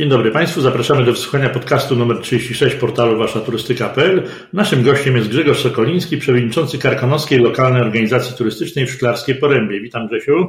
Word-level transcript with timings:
Dzień 0.00 0.08
dobry 0.08 0.30
Państwu, 0.30 0.60
zapraszamy 0.60 1.04
do 1.04 1.12
wysłuchania 1.12 1.50
podcastu 1.50 1.96
numer 1.96 2.20
36 2.20 2.76
portalu 2.76 3.18
waszaturystyka.pl. 3.18 4.28
Naszym 4.52 4.82
gościem 4.82 5.16
jest 5.16 5.28
Grzegorz 5.28 5.62
Sokoliński, 5.62 6.18
przewodniczący 6.18 6.78
Karkonoskiej 6.78 7.38
Lokalnej 7.38 7.82
Organizacji 7.82 8.36
Turystycznej 8.36 8.86
w 8.86 8.90
Szklarskiej 8.90 9.34
Porębie. 9.34 9.80
Witam 9.80 10.08
Grzesiu. 10.08 10.48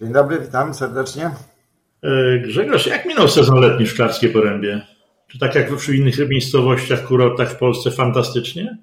Dzień 0.00 0.12
dobry, 0.12 0.38
witam 0.40 0.74
serdecznie. 0.74 1.30
E, 2.02 2.38
Grzegorz, 2.38 2.86
jak 2.86 3.06
minął 3.06 3.28
sezon 3.28 3.60
letni 3.60 3.86
w 3.86 3.90
Szklarskiej 3.90 4.30
Porębie? 4.30 4.86
Czy 5.28 5.38
tak 5.38 5.54
jak 5.54 5.72
w 5.72 5.94
innych 5.94 6.28
miejscowościach, 6.28 7.04
kurortach 7.04 7.50
w 7.50 7.56
Polsce, 7.56 7.90
fantastycznie? 7.90 8.78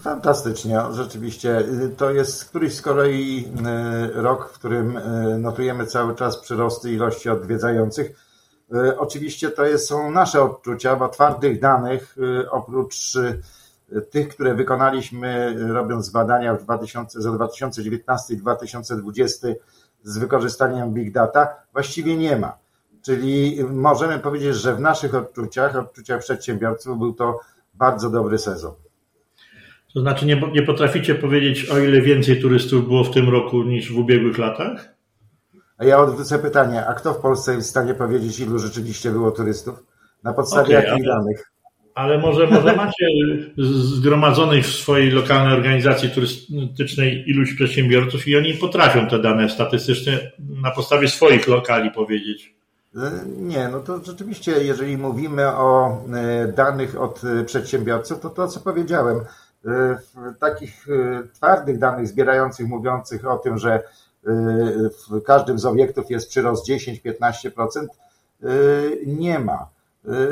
Fantastycznie, 0.00 0.80
rzeczywiście. 0.92 1.62
To 1.96 2.10
jest 2.10 2.44
któryś 2.44 2.74
z 2.74 2.82
kolei 2.82 3.44
e, 3.66 4.10
rok, 4.14 4.50
w 4.52 4.58
którym 4.58 4.96
e, 4.96 5.00
notujemy 5.38 5.86
cały 5.86 6.14
czas 6.14 6.40
przyrosty 6.40 6.92
ilości 6.92 7.30
odwiedzających 7.30 8.25
oczywiście 8.98 9.50
to 9.50 9.78
są 9.78 10.10
nasze 10.10 10.42
odczucia, 10.42 10.96
bo 10.96 11.08
twardych 11.08 11.60
danych, 11.60 12.16
e, 12.42 12.50
oprócz 12.50 13.16
e, 13.16 14.00
tych, 14.00 14.28
które 14.28 14.54
wykonaliśmy 14.54 15.56
robiąc 15.68 16.10
badania 16.10 16.54
w 16.54 16.64
2000, 16.64 17.22
za 17.22 17.32
2019 17.32 18.34
i 18.34 18.36
2020 18.36 19.48
z 20.02 20.18
wykorzystaniem 20.18 20.94
Big 20.94 21.12
Data, 21.12 21.48
właściwie 21.72 22.16
nie 22.16 22.36
ma. 22.36 22.58
Czyli 23.02 23.64
możemy 23.64 24.18
powiedzieć, 24.18 24.56
że 24.56 24.74
w 24.74 24.80
naszych 24.80 25.14
odczuciach, 25.14 25.76
odczuciach 25.76 26.20
przedsiębiorców 26.20 26.98
był 26.98 27.12
to 27.12 27.40
bardzo 27.74 28.10
dobry 28.10 28.38
sezon. 28.38 28.72
To 29.94 30.00
znaczy 30.00 30.26
nie, 30.26 30.42
nie 30.52 30.62
potraficie 30.62 31.14
powiedzieć, 31.14 31.70
o 31.70 31.78
ile 31.78 32.00
więcej 32.00 32.40
turystów 32.40 32.84
było 32.84 33.04
w 33.04 33.14
tym 33.14 33.28
roku 33.28 33.62
niż 33.62 33.92
w 33.92 33.98
ubiegłych 33.98 34.38
latach? 34.38 34.95
A 35.78 35.84
ja 35.84 35.98
odwrócę 35.98 36.38
pytanie, 36.38 36.86
a 36.86 36.94
kto 36.94 37.14
w 37.14 37.18
Polsce 37.18 37.54
jest 37.54 37.66
w 37.66 37.70
stanie 37.70 37.94
powiedzieć, 37.94 38.40
ilu 38.40 38.58
rzeczywiście 38.58 39.10
było 39.10 39.30
turystów? 39.30 39.84
Na 40.22 40.32
podstawie 40.32 40.78
okay, 40.78 40.90
jakich 40.90 41.06
ale, 41.06 41.14
danych? 41.14 41.52
Ale 41.94 42.18
może, 42.18 42.46
może 42.46 42.76
macie 42.76 43.06
zgromadzonych 43.96 44.64
w 44.64 44.74
swojej 44.74 45.10
lokalnej 45.10 45.54
organizacji 45.54 46.10
turystycznej 46.10 47.30
iluś 47.30 47.54
przedsiębiorców 47.54 48.28
i 48.28 48.36
oni 48.36 48.54
potrafią 48.54 49.08
te 49.08 49.18
dane 49.18 49.48
statystyczne 49.48 50.12
na 50.38 50.70
podstawie 50.70 51.08
swoich 51.08 51.48
lokali 51.48 51.90
powiedzieć. 51.90 52.56
E, 52.96 53.10
nie, 53.26 53.68
no 53.68 53.80
to 53.80 54.04
rzeczywiście, 54.04 54.52
jeżeli 54.64 54.96
mówimy 54.96 55.48
o 55.48 55.98
e, 56.14 56.52
danych 56.52 57.00
od 57.00 57.24
e, 57.24 57.44
przedsiębiorców, 57.44 58.20
to 58.20 58.30
to, 58.30 58.48
co 58.48 58.60
powiedziałem, 58.60 59.20
takich 60.40 60.86
twardych 61.34 61.78
danych 61.78 62.08
zbierających, 62.08 62.68
mówiących 62.68 63.26
o 63.26 63.38
tym, 63.38 63.58
że 63.58 63.82
w 64.26 65.22
każdym 65.22 65.58
z 65.58 65.66
obiektów 65.66 66.10
jest 66.10 66.28
przyrost 66.28 66.68
10-15%, 66.68 67.86
y, 68.44 69.02
nie 69.06 69.38
ma. 69.38 69.68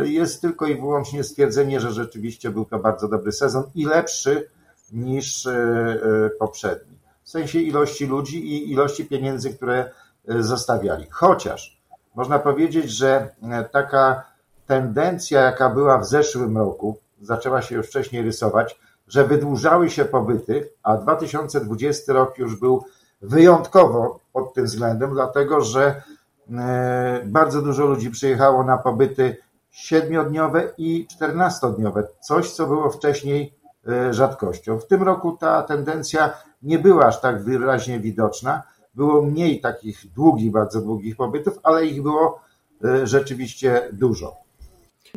Y, 0.03 0.09
jest 0.09 0.41
tylko 0.41 0.67
i 0.67 0.75
wyłącznie 0.75 1.25
stwierdzenie, 1.25 1.81
że 1.81 1.93
rzeczywiście 1.93 2.51
był 2.51 2.65
to 2.65 2.79
bardzo 2.79 3.09
dobry 3.09 3.33
sezon 3.33 3.65
i 3.75 3.85
lepszy 3.85 4.49
niż 4.93 5.47
y, 5.47 6.31
poprzedni. 6.39 6.95
W 7.23 7.31
sensie 7.31 7.59
ilości 7.59 8.07
ludzi 8.07 8.47
i 8.47 8.73
ilości 8.73 9.05
pieniędzy, 9.05 9.55
które 9.55 9.91
zostawiali. 10.39 11.07
Chociaż 11.11 11.81
można 12.15 12.39
powiedzieć, 12.39 12.91
że 12.91 13.35
taka 13.73 14.25
tendencja, 14.67 15.41
jaka 15.41 15.71
była 15.71 15.99
w 15.99 16.07
zeszłym 16.07 16.59
roku, 16.59 16.99
zaczęła 17.21 17.63
się 17.63 17.75
już 17.75 17.87
wcześniej 17.87 18.23
rysować, 18.23 18.79
że 19.09 19.25
wydłużały 19.25 19.91
się 19.91 20.05
pobyty, 20.05 20.71
a 20.83 20.97
2020 20.97 22.13
rok 22.13 22.39
już 22.39 22.61
był 22.61 22.85
wyjątkowo 23.25 24.21
pod 24.33 24.55
tym 24.55 24.65
względem, 24.65 25.11
dlatego 25.11 25.61
że 25.61 26.03
e, 26.51 27.23
bardzo 27.27 27.63
dużo 27.63 27.87
ludzi 27.87 28.11
przyjechało 28.11 28.65
na 28.65 28.79
pobyty 28.79 29.37
siedmiodniowe 29.71 30.73
i 30.79 31.07
czternastodniowe, 31.07 32.09
coś 32.21 32.53
co 32.53 32.67
było 32.67 32.91
wcześniej 32.91 33.55
e, 33.89 34.15
rzadkością. 34.15 34.79
W 34.79 34.87
tym 34.87 35.03
roku 35.03 35.37
ta 35.41 35.63
tendencja 35.63 36.33
nie 36.63 36.79
była 36.79 37.07
aż 37.07 37.21
tak 37.21 37.43
wyraźnie 37.43 38.01
widoczna. 38.01 38.63
Było 38.95 39.23
mniej 39.23 39.61
takich 39.61 40.13
długich, 40.13 40.51
bardzo 40.51 40.81
długich 40.81 41.17
pobytów, 41.17 41.59
ale 41.63 41.87
ich 41.87 42.03
było 42.03 42.41
e, 42.85 43.07
rzeczywiście 43.07 43.89
dużo. 43.93 44.44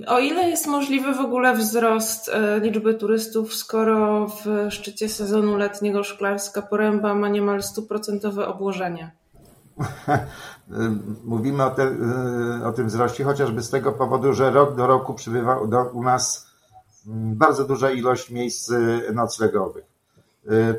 O 0.06 0.20
ile 0.20 0.50
jest 0.50 0.68
możliwy 0.68 1.14
w 1.14 1.20
ogóle 1.20 1.56
wzrost 1.56 2.30
e, 2.30 2.60
liczby 2.60 2.94
turystów, 2.94 3.56
skoro 3.56 4.28
w 4.28 4.68
szczycie 4.70 5.10
sezonu 5.10 5.58
letniego 5.58 6.04
Szklarska 6.04 6.62
Poręba 6.62 7.16
ma 7.16 7.30
niemal 7.30 7.64
stuprocentowe 7.64 8.48
obłożenie? 8.48 9.12
Mówimy 11.24 11.64
o, 11.64 11.70
te, 11.70 11.84
e, 11.84 12.68
o, 12.68 12.72
tym 12.72 12.88
wzroście 12.88 13.24
chociażby 13.24 13.64
z 13.64 13.70
tego 13.70 13.92
powodu, 13.92 14.34
że 14.34 14.52
rok 14.52 14.76
do 14.76 14.88
roku 14.88 15.14
przybywa 15.14 15.68
do, 15.68 15.84
u 15.84 16.04
nas 16.04 16.48
mm, 17.08 17.36
bardzo 17.36 17.64
duża 17.64 17.92
ilość 17.92 18.30
miejsc 18.30 18.72
e, 18.72 19.14
noclegowych. 19.14 19.86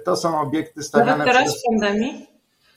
To 0.04 0.16
są 0.16 0.40
obiekty 0.40 0.82
stawiane 0.82 1.10
Nawet 1.10 1.26
teraz 1.26 1.48
przez... 1.48 1.62
w 1.62 1.64
pandemii? 1.64 2.26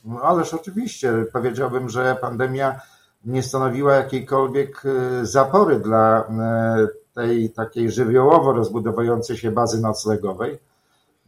No, 0.05 0.21
ależ 0.21 0.53
oczywiście. 0.53 1.25
Powiedziałbym, 1.33 1.89
że 1.89 2.17
pandemia 2.21 2.81
nie 3.25 3.43
stanowiła 3.43 3.93
jakiejkolwiek 3.93 4.83
e, 4.85 5.25
zapory 5.25 5.79
dla 5.79 6.19
e, 6.19 6.87
tej 7.13 7.49
takiej 7.49 7.91
żywiołowo 7.91 8.53
rozbudowującej 8.53 9.37
się 9.37 9.51
bazy 9.51 9.81
noclegowej. 9.81 10.59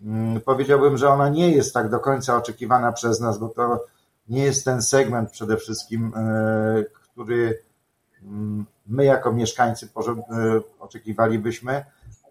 Mm, 0.02 0.42
powiedziałbym, 0.42 0.98
że 0.98 1.10
ona 1.10 1.30
nie 1.30 1.52
jest 1.52 1.74
tak 1.74 1.90
do 1.90 2.00
końca 2.00 2.38
oczekiwana 2.38 2.92
przez 2.92 3.20
nas, 3.20 3.38
bo 3.38 3.50
to 3.50 3.86
nie 4.30 4.44
jest 4.44 4.66
ten 4.66 4.82
segment 4.82 5.32
przede 5.32 5.58
wszystkim, 5.58 6.14
e, 6.16 6.84
który 6.94 7.62
mm, 8.24 8.66
my 8.88 9.06
jako 9.06 9.34
mieszkańcy 9.34 9.90
oczekiwalibyśmy, 10.80 11.86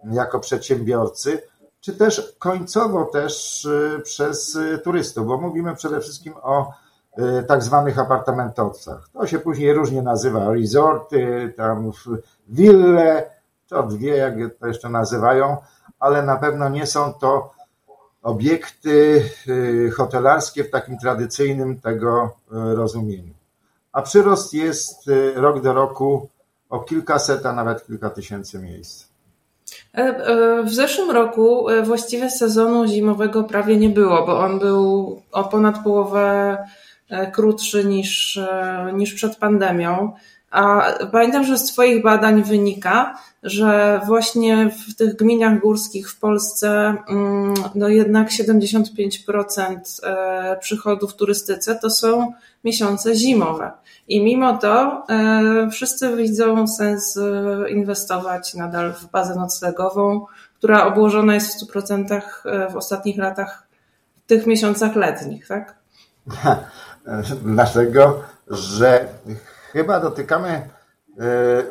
jako 0.05 0.41
przedsiębiorcy, 0.41 1.43
czy 1.81 1.93
też 1.93 2.37
końcowo 2.39 3.05
też 3.05 3.69
przez 4.05 4.59
turystów, 4.85 5.27
bo 5.27 5.39
mówimy 5.39 5.77
przede 5.77 6.01
wszystkim 6.01 6.35
o 6.43 6.73
Y, 6.73 6.92
tak 7.47 7.63
zwanych 7.63 7.99
apartamentowcach. 7.99 9.09
To 9.13 9.27
się 9.27 9.39
później 9.39 9.73
różnie 9.73 10.03
nazywa, 10.03 10.51
resorty, 10.51 11.55
tam 11.57 11.91
wille, 12.49 13.31
to 13.69 13.83
dwie, 13.83 14.17
jak 14.17 14.35
to 14.61 14.67
jeszcze 14.67 14.89
nazywają, 14.89 15.57
ale 16.01 16.23
na 16.23 16.37
pewno 16.37 16.69
nie 16.69 16.87
są 16.87 17.13
to 17.13 17.53
obiekty 18.23 19.23
y, 19.49 19.91
hotelarskie 19.97 20.65
w 20.65 20.71
takim 20.71 20.99
tradycyjnym 20.99 21.81
tego 21.81 22.25
y, 22.25 22.75
rozumieniu. 22.75 23.35
A 23.93 24.03
przyrost 24.03 24.55
jest 24.55 25.11
rok 25.35 25.61
do 25.61 25.73
roku 25.73 26.29
o 26.71 26.81
kilkaset, 26.81 27.47
a 27.47 27.53
nawet 27.53 27.87
kilka 27.87 28.11
tysięcy 28.11 28.59
miejsc. 28.59 29.13
E, 29.95 30.01
e, 30.01 30.63
w 30.63 30.75
zeszłym 30.75 31.11
roku 31.11 31.69
e, 31.69 31.83
właściwie 31.83 32.31
sezonu 32.31 32.87
zimowego 32.87 33.45
prawie 33.45 33.77
nie 33.77 33.89
było, 33.89 34.27
bo 34.27 34.39
on 34.39 34.59
był 34.59 35.23
o 35.33 35.45
ponad 35.45 35.85
połowę 35.85 36.59
krótszy 37.33 37.85
niż, 37.85 38.37
e, 38.37 38.93
niż 38.95 39.15
przed 39.15 39.37
pandemią. 39.37 40.13
A 40.51 40.93
pamiętam, 41.13 41.45
że 41.45 41.59
z 41.59 41.65
Twoich 41.65 42.03
badań 42.03 42.43
wynika, 42.43 43.19
że 43.43 44.01
właśnie 44.07 44.71
w 44.71 44.95
tych 44.95 45.17
gminach 45.17 45.61
górskich 45.61 46.11
w 46.11 46.19
Polsce 46.19 46.97
mm, 47.09 47.55
no 47.75 47.89
jednak 47.89 48.29
75% 48.29 49.79
e, 50.03 50.57
przychodów 50.61 51.13
w 51.13 51.17
turystyce 51.17 51.75
to 51.75 51.91
są 51.91 52.33
miesiące 52.65 53.15
zimowe. 53.15 53.71
I 54.09 54.25
mimo 54.25 54.59
to 54.59 55.03
wszyscy 55.73 56.17
widzą 56.17 56.67
sens 56.67 57.19
inwestować 57.71 58.55
nadal 58.55 58.93
w 58.93 59.11
bazę 59.11 59.35
noclegową, 59.35 60.27
która 60.59 60.87
obłożona 60.87 61.35
jest 61.35 61.61
w 61.61 61.73
100% 61.73 62.21
w 62.73 62.77
ostatnich 62.77 63.19
latach 63.19 63.69
w 64.25 64.27
tych 64.27 64.47
miesiącach 64.47 64.97
letnich, 64.97 65.47
tak? 65.47 65.77
Dlatego, 67.43 68.21
że 68.49 69.09
chyba 69.73 70.01
dotykamy 70.01 70.49
e, 70.49 70.69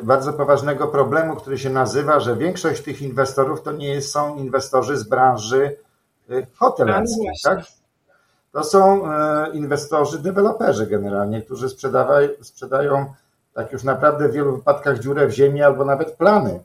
bardzo 0.02 0.32
poważnego 0.32 0.88
problemu, 0.88 1.36
który 1.36 1.58
się 1.58 1.70
nazywa, 1.70 2.20
że 2.20 2.36
większość 2.36 2.82
tych 2.82 3.02
inwestorów 3.02 3.62
to 3.62 3.72
nie 3.72 4.02
są 4.02 4.36
inwestorzy 4.36 4.96
z 4.96 5.02
branży 5.02 5.76
e, 6.30 6.46
hotelarskiej. 6.56 7.30
Tak? 7.44 7.58
To 8.52 8.64
są 8.64 9.12
e, 9.12 9.50
inwestorzy, 9.52 10.18
deweloperzy 10.18 10.86
generalnie, 10.86 11.42
którzy 11.42 11.68
sprzedają 12.42 13.14
tak 13.54 13.72
już 13.72 13.84
naprawdę 13.84 14.28
w 14.28 14.32
wielu 14.32 14.56
wypadkach 14.56 14.98
dziurę 14.98 15.26
w 15.26 15.30
ziemi 15.30 15.62
albo 15.62 15.84
nawet 15.84 16.16
plany. 16.16 16.60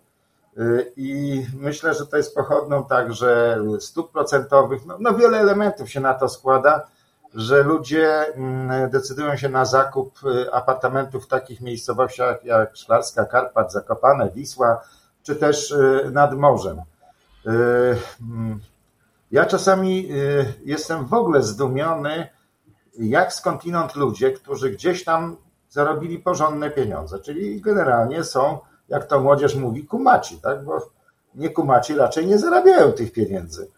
I 0.95 1.45
myślę, 1.53 1.93
że 1.93 2.05
to 2.05 2.17
jest 2.17 2.35
pochodną 2.35 2.85
także 2.85 3.59
stóp 3.79 4.11
procentowych. 4.11 4.85
No, 4.85 4.97
no 4.99 5.13
wiele 5.13 5.37
elementów 5.37 5.89
się 5.89 5.99
na 5.99 6.13
to 6.13 6.29
składa 6.29 6.87
że 7.37 7.63
ludzie 7.63 8.35
mm, 8.35 8.89
decydują 8.89 9.37
się 9.37 9.49
na 9.49 9.65
zakup 9.65 10.19
y, 10.23 10.53
apartamentów 10.53 11.25
w 11.25 11.27
takich 11.27 11.61
miejscowościach 11.61 12.45
jak 12.45 12.75
Szklarska, 12.75 13.25
Karpat, 13.25 13.71
Zakopane, 13.71 14.29
Wisła, 14.29 14.81
czy 15.23 15.35
też 15.35 15.71
y, 15.71 16.09
nad 16.11 16.33
morzem. 16.33 16.77
Y, 16.77 17.51
mm, 18.21 18.59
ja 19.31 19.45
czasami 19.45 20.09
jestem 20.65 21.05
w 21.05 21.13
ogóle 21.13 21.43
zdumiony, 21.43 22.29
jak 22.99 23.33
skądinąd 23.33 23.95
ludzie, 23.95 24.31
którzy 24.31 24.69
gdzieś 24.69 25.03
tam 25.03 25.37
zarobili 25.69 26.19
porządne 26.19 26.71
pieniądze, 26.71 27.19
czyli 27.19 27.61
generalnie 27.61 28.23
są, 28.23 28.59
jak 28.89 29.05
to 29.05 29.19
młodzież 29.19 29.55
mówi, 29.55 29.85
kumaci, 29.85 30.41
tak? 30.41 30.63
bo 30.63 30.89
nie 31.35 31.49
kumaci 31.49 31.95
raczej 31.95 32.27
nie 32.27 32.37
zarabiają 32.37 32.91
tych 32.91 33.11
pieniędzy. 33.11 33.71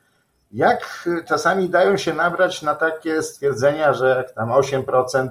Jak 0.51 1.09
czasami 1.27 1.69
dają 1.69 1.97
się 1.97 2.13
nabrać 2.13 2.61
na 2.61 2.75
takie 2.75 3.21
stwierdzenia, 3.23 3.93
że 3.93 4.09
jak 4.09 4.31
tam 4.31 4.49
8% 4.49 5.29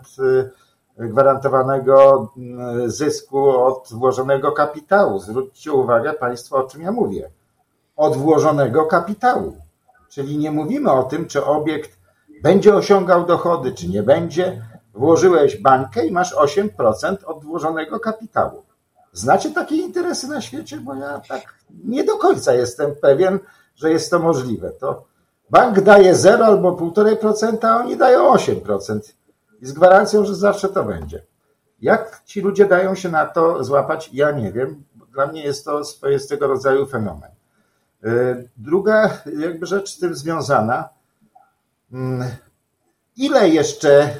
gwarantowanego 0.99 2.29
mm, 2.37 2.91
zysku 2.91 3.49
od 3.49 3.89
włożonego 3.93 4.53
kapitału. 4.53 5.19
Zwróćcie 5.19 5.73
uwagę 5.73 6.13
Państwo, 6.13 6.57
o 6.57 6.63
czym 6.63 6.83
ja 6.83 6.93
mówię. 6.93 7.31
Od 7.97 8.17
włożonego 8.17 8.87
kapitału. 8.87 9.57
Czyli 10.09 10.39
nie 10.39 10.51
mówimy 10.51 10.93
o 10.93 11.03
tym, 11.03 11.27
czy 11.27 11.45
obiekt 11.45 11.99
będzie 12.43 12.75
osiągał 12.75 13.27
dochody, 13.27 13.73
czy 13.73 13.89
nie 13.89 14.03
będzie. 14.03 14.63
Włożyłeś 14.95 15.63
bańkę 15.63 16.07
i 16.07 16.13
masz 16.13 16.35
8% 16.35 17.17
od 17.25 17.45
włożonego 17.45 18.01
kapitału. 18.01 18.63
Znacie 19.13 19.51
takie 19.51 19.77
interesy 19.77 20.29
na 20.29 20.41
świecie? 20.41 20.77
Bo 20.77 20.95
ja 20.95 21.21
tak 21.29 21.55
nie 21.85 22.05
do 22.05 22.17
końca 22.17 22.55
jestem 22.55 22.95
pewien, 23.03 23.39
że 23.79 23.91
jest 23.91 24.11
to 24.11 24.19
możliwe. 24.19 24.71
To 24.71 25.05
bank 25.51 25.81
daje 25.81 26.15
0 26.15 26.45
albo 26.45 26.73
1,5%, 26.73 27.67
a 27.67 27.79
oni 27.79 27.97
dają 27.97 28.35
8% 28.35 29.01
i 29.61 29.67
z 29.67 29.73
gwarancją, 29.73 30.25
że 30.25 30.35
zawsze 30.35 30.69
to 30.69 30.85
będzie. 30.85 31.23
Jak 31.81 32.23
ci 32.25 32.41
ludzie 32.41 32.67
dają 32.67 32.95
się 32.95 33.09
na 33.09 33.27
to 33.27 33.65
złapać, 33.65 34.11
ja 34.13 34.31
nie 34.31 34.53
wiem. 34.53 34.85
Dla 35.13 35.27
mnie 35.27 35.43
jest 35.43 35.65
to 35.65 35.85
swoistego 35.85 36.47
rodzaju 36.47 36.87
fenomen. 36.87 37.31
E, 38.05 38.43
druga 38.57 39.23
jakby 39.39 39.67
rzecz 39.67 39.91
z 39.91 39.99
tym 39.99 40.15
związana. 40.15 40.89
Mm, 41.93 42.29
ile 43.17 43.49
jeszcze 43.49 44.03
e, 44.03 44.11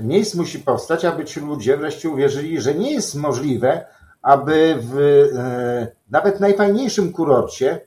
miejsc 0.00 0.34
musi 0.34 0.58
powstać, 0.58 1.04
aby 1.04 1.24
ci 1.24 1.40
ludzie 1.40 1.76
wreszcie 1.76 2.10
uwierzyli, 2.10 2.60
że 2.60 2.74
nie 2.74 2.92
jest 2.92 3.14
możliwe, 3.14 3.86
aby 4.22 4.76
w 4.80 4.98
e, 5.36 5.86
nawet 6.10 6.40
najfajniejszym 6.40 7.12
kurorcie 7.12 7.80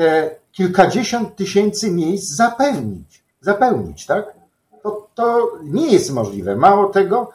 te 0.00 0.30
kilkadziesiąt 0.52 1.36
tysięcy 1.36 1.90
miejsc 1.90 2.36
zapewnić, 2.36 3.24
zapełnić, 3.40 4.06
tak? 4.06 4.34
to, 4.82 5.08
to 5.14 5.52
nie 5.62 5.92
jest 5.92 6.10
możliwe. 6.12 6.56
Mało 6.56 6.88
tego, 6.88 7.30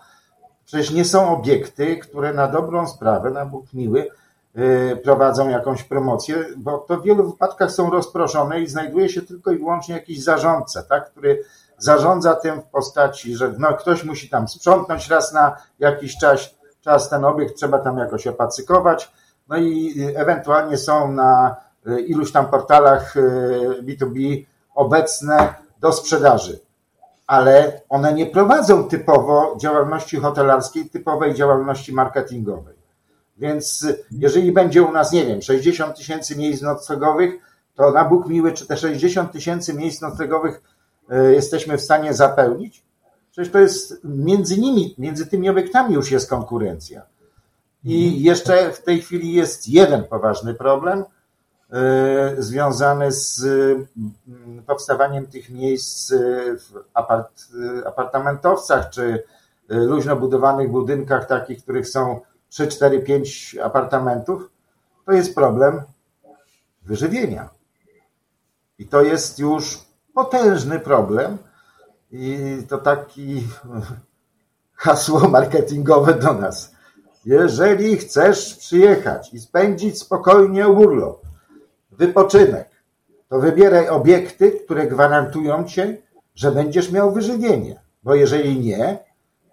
przecież 0.65 0.91
nie 0.91 1.05
są 1.05 1.37
obiekty, 1.37 1.97
które 1.97 2.33
na 2.33 2.47
dobrą 2.47 2.87
sprawę, 2.87 3.31
na 3.31 3.45
Bóg 3.45 3.73
miły, 3.73 4.07
yy, 4.55 4.99
prowadzą 5.03 5.49
jakąś 5.49 5.83
promocję, 5.83 6.45
bo 6.57 6.77
to 6.77 6.97
w 6.97 7.03
wielu 7.03 7.31
wypadkach 7.31 7.71
są 7.71 7.89
rozproszone 7.89 8.61
i 8.61 8.67
znajduje 8.67 9.09
się 9.09 9.21
tylko 9.21 9.51
i 9.51 9.57
wyłącznie 9.57 9.95
jakiś 9.95 10.23
zarządca, 10.23 10.83
tak, 10.83 11.11
który 11.11 11.43
zarządza 11.77 12.35
tym 12.35 12.61
w 12.61 12.65
postaci, 12.65 13.35
że 13.35 13.53
no, 13.57 13.73
ktoś 13.73 14.03
musi 14.03 14.29
tam 14.29 14.47
sprzątnąć 14.47 15.09
raz 15.09 15.33
na 15.33 15.55
jakiś 15.79 16.17
czas, 16.17 16.55
czas 16.81 17.09
ten 17.09 17.25
obiekt 17.25 17.57
trzeba 17.57 17.79
tam 17.79 17.97
jakoś 17.97 18.27
opacykować, 18.27 19.11
no 19.47 19.57
i 19.57 19.95
ewentualnie 20.15 20.77
są 20.77 21.11
na 21.11 21.64
iluś 22.07 22.31
tam 22.31 22.47
portalach 22.47 23.15
B2B 23.83 24.17
y, 24.17 24.45
obecne 24.75 25.53
do 25.79 25.91
sprzedaży 25.91 26.59
ale 27.27 27.81
one 27.89 28.13
nie 28.13 28.25
prowadzą 28.25 28.83
typowo 28.83 29.57
działalności 29.59 30.17
hotelarskiej, 30.17 30.89
typowej 30.89 31.33
działalności 31.33 31.93
marketingowej. 31.93 32.75
Więc 33.37 33.87
jeżeli 34.11 34.51
będzie 34.51 34.83
u 34.83 34.91
nas, 34.91 35.11
nie 35.11 35.25
wiem, 35.25 35.41
60 35.41 35.97
tysięcy 35.97 36.35
miejsc 36.35 36.61
noclegowych, 36.61 37.33
to 37.75 37.91
na 37.91 38.05
Bóg 38.05 38.27
miły, 38.27 38.53
czy 38.53 38.67
te 38.67 38.77
60 38.77 39.31
tysięcy 39.31 39.73
miejsc 39.73 40.01
noclegowych 40.01 40.61
jesteśmy 41.33 41.77
w 41.77 41.81
stanie 41.81 42.13
zapełnić? 42.13 42.83
Przecież 43.31 43.53
to 43.53 43.59
jest 43.59 43.99
między 44.03 44.57
nimi, 44.57 44.95
między 44.97 45.25
tymi 45.25 45.49
obiektami 45.49 45.95
już 45.95 46.11
jest 46.11 46.29
konkurencja. 46.29 47.01
I 47.83 48.23
jeszcze 48.23 48.71
w 48.73 48.83
tej 48.83 49.01
chwili 49.01 49.33
jest 49.33 49.69
jeden 49.69 50.03
poważny 50.03 50.53
problem, 50.53 51.03
związane 52.37 53.11
z 53.11 53.43
mm, 53.43 54.63
powstawaniem 54.67 55.27
tych 55.27 55.49
miejsc 55.49 56.13
w 56.59 56.83
apart, 56.93 57.43
apartamentowcach 57.85 58.89
czy 58.89 59.23
e, 59.69 59.75
luźno 59.75 60.15
budowanych 60.15 60.71
budynkach, 60.71 61.27
takich, 61.27 61.63
których 61.63 61.89
są 61.89 62.21
3, 62.49 62.67
4, 62.67 62.99
5 62.99 63.57
apartamentów, 63.63 64.49
to 65.05 65.11
jest 65.11 65.35
problem 65.35 65.81
wyżywienia. 66.83 67.49
I 68.79 68.87
to 68.87 69.01
jest 69.01 69.39
już 69.39 69.85
potężny 70.13 70.79
problem. 70.79 71.37
I 72.11 72.57
to 72.69 72.77
taki 72.77 73.47
hasło 74.73 75.19
marketingowe 75.19 76.13
do 76.13 76.33
nas. 76.33 76.75
Jeżeli 77.25 77.97
chcesz 77.97 78.55
przyjechać 78.55 79.33
i 79.33 79.39
spędzić 79.39 79.99
spokojnie 79.99 80.67
urlop, 80.67 81.24
wypoczynek, 81.97 82.69
to 83.29 83.39
wybieraj 83.39 83.89
obiekty, 83.89 84.51
które 84.51 84.87
gwarantują 84.87 85.63
cię, 85.63 85.97
że 86.35 86.51
będziesz 86.51 86.91
miał 86.91 87.11
wyżywienie. 87.11 87.79
Bo 88.03 88.15
jeżeli 88.15 88.59
nie, 88.59 88.97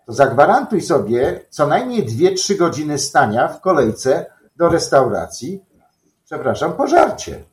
to 0.07 0.13
zagwarantuj 0.13 0.81
sobie 0.81 1.41
co 1.51 1.67
najmniej 1.67 2.07
2-3 2.07 2.57
godziny 2.57 2.99
stania 2.99 3.49
w 3.49 3.61
kolejce 3.61 4.27
do 4.57 4.69
restauracji, 4.69 5.65
przepraszam, 6.25 6.73
pożarcie. 6.73 7.45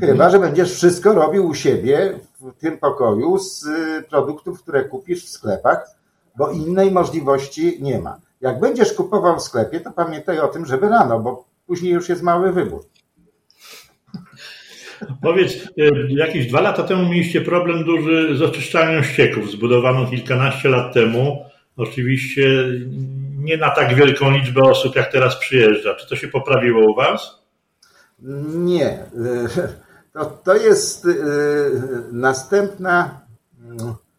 Chyba, 0.00 0.30
że 0.30 0.38
będziesz 0.38 0.74
wszystko 0.74 1.12
robił 1.12 1.46
u 1.46 1.54
siebie 1.54 2.18
w 2.40 2.52
tym 2.52 2.78
pokoju 2.78 3.38
z 3.38 3.66
y, 3.66 4.02
produktów, 4.10 4.62
które 4.62 4.84
kupisz 4.84 5.26
w 5.26 5.28
sklepach, 5.28 5.90
bo 6.36 6.50
innej 6.50 6.90
możliwości 6.90 7.78
nie 7.82 7.98
ma. 7.98 8.20
Jak 8.40 8.60
będziesz 8.60 8.92
kupował 8.92 9.36
w 9.36 9.42
sklepie, 9.42 9.80
to 9.80 9.92
pamiętaj 9.92 10.38
o 10.38 10.48
tym, 10.48 10.66
żeby 10.66 10.88
rano, 10.88 11.20
bo 11.20 11.44
później 11.66 11.92
już 11.92 12.08
jest 12.08 12.22
mały 12.22 12.52
wybór. 12.52 12.84
Powiedz, 15.22 15.54
e, 15.54 15.90
jakieś 16.08 16.46
dwa 16.46 16.60
lata 16.60 16.82
temu 16.82 17.08
mieliście 17.08 17.40
problem 17.40 17.84
duży 17.84 18.36
z 18.36 18.42
oczyszczalnią 18.42 19.02
ścieków, 19.02 19.50
zbudowaną 19.50 20.06
kilkanaście 20.06 20.68
lat 20.68 20.94
temu. 20.94 21.44
Oczywiście 21.76 22.64
nie 23.38 23.56
na 23.56 23.70
tak 23.70 23.94
wielką 23.94 24.30
liczbę 24.30 24.62
osób, 24.62 24.96
jak 24.96 25.12
teraz 25.12 25.36
przyjeżdża. 25.36 25.94
Czy 25.94 26.08
to 26.08 26.16
się 26.16 26.28
poprawiło 26.28 26.92
u 26.92 26.94
Was? 26.94 27.42
Nie. 28.54 28.90
E, 28.90 29.08
to, 30.12 30.24
to 30.24 30.54
jest 30.54 31.06
e, 31.06 31.10
następna, 32.12 33.20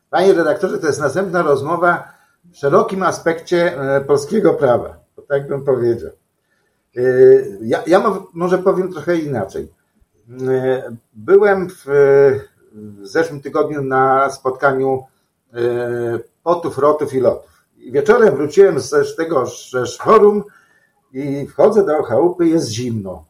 panie 0.09 0.33
redaktorze, 0.33 0.77
to 0.77 0.87
jest 0.87 1.01
następna 1.01 1.41
rozmowa 1.41 2.13
w 2.53 2.57
szerokim 2.57 3.03
aspekcie 3.03 3.73
polskiego 4.07 4.53
prawa. 4.53 4.97
Tak 5.27 5.47
bym 5.47 5.65
powiedział. 5.65 6.11
Ja, 7.61 7.83
ja 7.87 8.03
może 8.33 8.57
powiem 8.57 8.93
trochę 8.93 9.17
inaczej. 9.17 9.67
Byłem 11.13 11.69
w, 11.69 11.85
w 12.73 13.07
zeszłym 13.07 13.41
tygodniu 13.41 13.81
na 13.81 14.29
spotkaniu 14.29 15.03
e, 15.53 15.59
potów, 16.43 16.77
rotów 16.77 17.13
i 17.13 17.19
lotów. 17.19 17.63
Wieczorem 17.91 18.35
wróciłem 18.35 18.79
z 18.79 19.15
tego 19.17 19.45
z 19.85 19.97
forum 19.97 20.43
i 21.13 21.47
wchodzę 21.47 21.85
do 21.85 22.03
chałupy, 22.03 22.47
jest 22.47 22.69
zimno. 22.69 23.25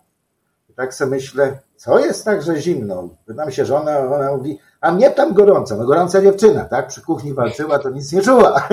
I 0.69 0.73
tak 0.73 0.93
sobie 0.93 1.11
myślę, 1.11 1.59
co 1.75 1.99
jest 1.99 2.25
tak, 2.25 2.41
że 2.41 2.61
zimno? 2.61 3.09
Pytam 3.25 3.51
się 3.51 3.65
żona, 3.65 3.99
ona 3.99 4.31
mówi, 4.31 4.59
a 4.81 4.91
mnie 4.91 5.11
tam 5.11 5.33
gorąco. 5.33 5.77
No 5.77 5.85
gorąca 5.85 6.21
dziewczyna, 6.21 6.65
tak? 6.65 6.87
Przy 6.87 7.01
kuchni 7.01 7.33
walczyła, 7.33 7.79
to 7.79 7.89
nic 7.89 8.13
nie 8.13 8.21
czuła. 8.21 8.67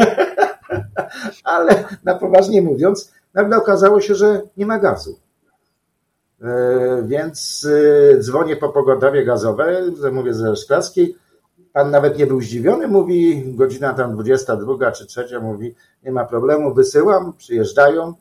Ale 1.44 1.84
na 2.04 2.14
poważnie 2.14 2.62
mówiąc, 2.62 3.12
nagle 3.34 3.56
okazało 3.56 4.00
się, 4.00 4.14
że 4.14 4.42
nie 4.56 4.66
ma 4.66 4.78
gazu. 4.78 5.18
E, 6.44 7.02
więc 7.02 7.66
e, 8.14 8.18
dzwonię 8.18 8.56
po 8.56 8.68
pogodowie 8.68 9.24
gazowe, 9.24 9.82
mówię 10.12 10.34
ze 10.34 10.56
Szklarskiej. 10.56 11.16
Pan 11.72 11.90
nawet 11.90 12.18
nie 12.18 12.26
był 12.26 12.40
zdziwiony, 12.40 12.88
mówi, 12.88 13.44
godzina 13.54 13.94
tam 13.94 14.12
22 14.12 14.92
czy 14.92 15.06
3, 15.06 15.40
mówi, 15.42 15.74
nie 16.04 16.12
ma 16.12 16.24
problemu, 16.24 16.74
wysyłam, 16.74 17.32
przyjeżdżają. 17.32 18.14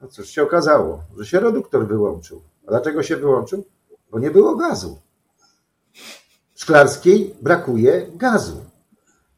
No 0.00 0.08
cóż 0.08 0.28
się 0.28 0.42
okazało, 0.42 1.02
że 1.18 1.26
się 1.26 1.40
reduktor 1.40 1.86
wyłączył. 1.86 2.42
A 2.66 2.70
dlaczego 2.70 3.02
się 3.02 3.16
wyłączył? 3.16 3.64
Bo 4.10 4.18
nie 4.18 4.30
było 4.30 4.56
gazu. 4.56 4.98
W 6.54 6.60
Szklarskiej 6.60 7.34
brakuje 7.42 8.06
gazu. 8.14 8.56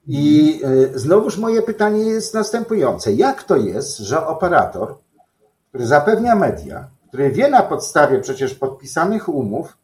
I 0.07 0.61
e, 0.65 0.99
znowuż 0.99 1.39
moje 1.39 1.63
pytanie 1.63 2.05
jest 2.05 2.35
następujące. 2.35 3.13
Jak 3.13 3.43
to 3.43 3.57
jest, 3.57 3.99
że 3.99 4.27
operator, 4.27 4.95
który 5.69 5.87
zapewnia 5.87 6.35
media, 6.35 6.89
który 7.15 7.31
wie 7.31 7.49
na 7.49 7.63
podstawie 7.63 8.19
przecież 8.19 8.55
podpisanych 8.55 9.29
umów 9.29 9.77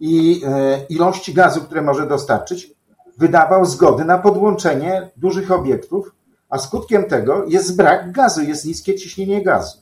i 0.00 0.42
e, 0.46 0.78
ilości 0.88 1.34
gazu, 1.34 1.60
które 1.60 1.82
może 1.82 2.06
dostarczyć, 2.06 2.70
wydawał 3.18 3.64
zgody 3.64 4.04
na 4.04 4.18
podłączenie 4.18 5.10
dużych 5.16 5.52
obiektów, 5.52 6.14
a 6.48 6.58
skutkiem 6.58 7.04
tego 7.04 7.44
jest 7.46 7.76
brak 7.76 8.12
gazu, 8.12 8.42
jest 8.42 8.64
niskie 8.64 8.94
ciśnienie 8.94 9.42
gazu. 9.42 9.78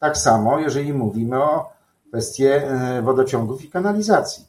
Tak 0.00 0.18
samo, 0.18 0.58
jeżeli 0.58 0.92
mówimy 0.92 1.42
o 1.42 1.72
kwestii 2.08 2.44
e, 2.46 3.02
wodociągów 3.02 3.64
i 3.64 3.70
kanalizacji. 3.70 4.44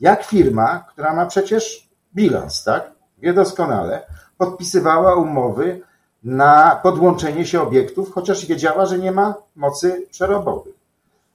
Jak 0.00 0.24
firma, 0.24 0.84
która 0.88 1.14
ma 1.14 1.26
przecież 1.26 1.88
bilans, 2.14 2.64
tak, 2.64 2.90
wie 3.18 3.32
doskonale, 3.34 4.06
podpisywała 4.38 5.14
umowy 5.14 5.80
na 6.24 6.80
podłączenie 6.82 7.46
się 7.46 7.62
obiektów, 7.62 8.12
chociaż 8.12 8.46
wiedziała, 8.46 8.86
że 8.86 8.98
nie 8.98 9.12
ma 9.12 9.34
mocy 9.56 10.06
przerobowych. 10.10 10.81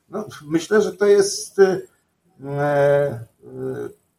No, 0.09 0.25
myślę, 0.45 0.81
że 0.81 0.93
to 0.93 1.05
jest 1.05 1.59
e, 1.59 1.81
e, 2.45 3.19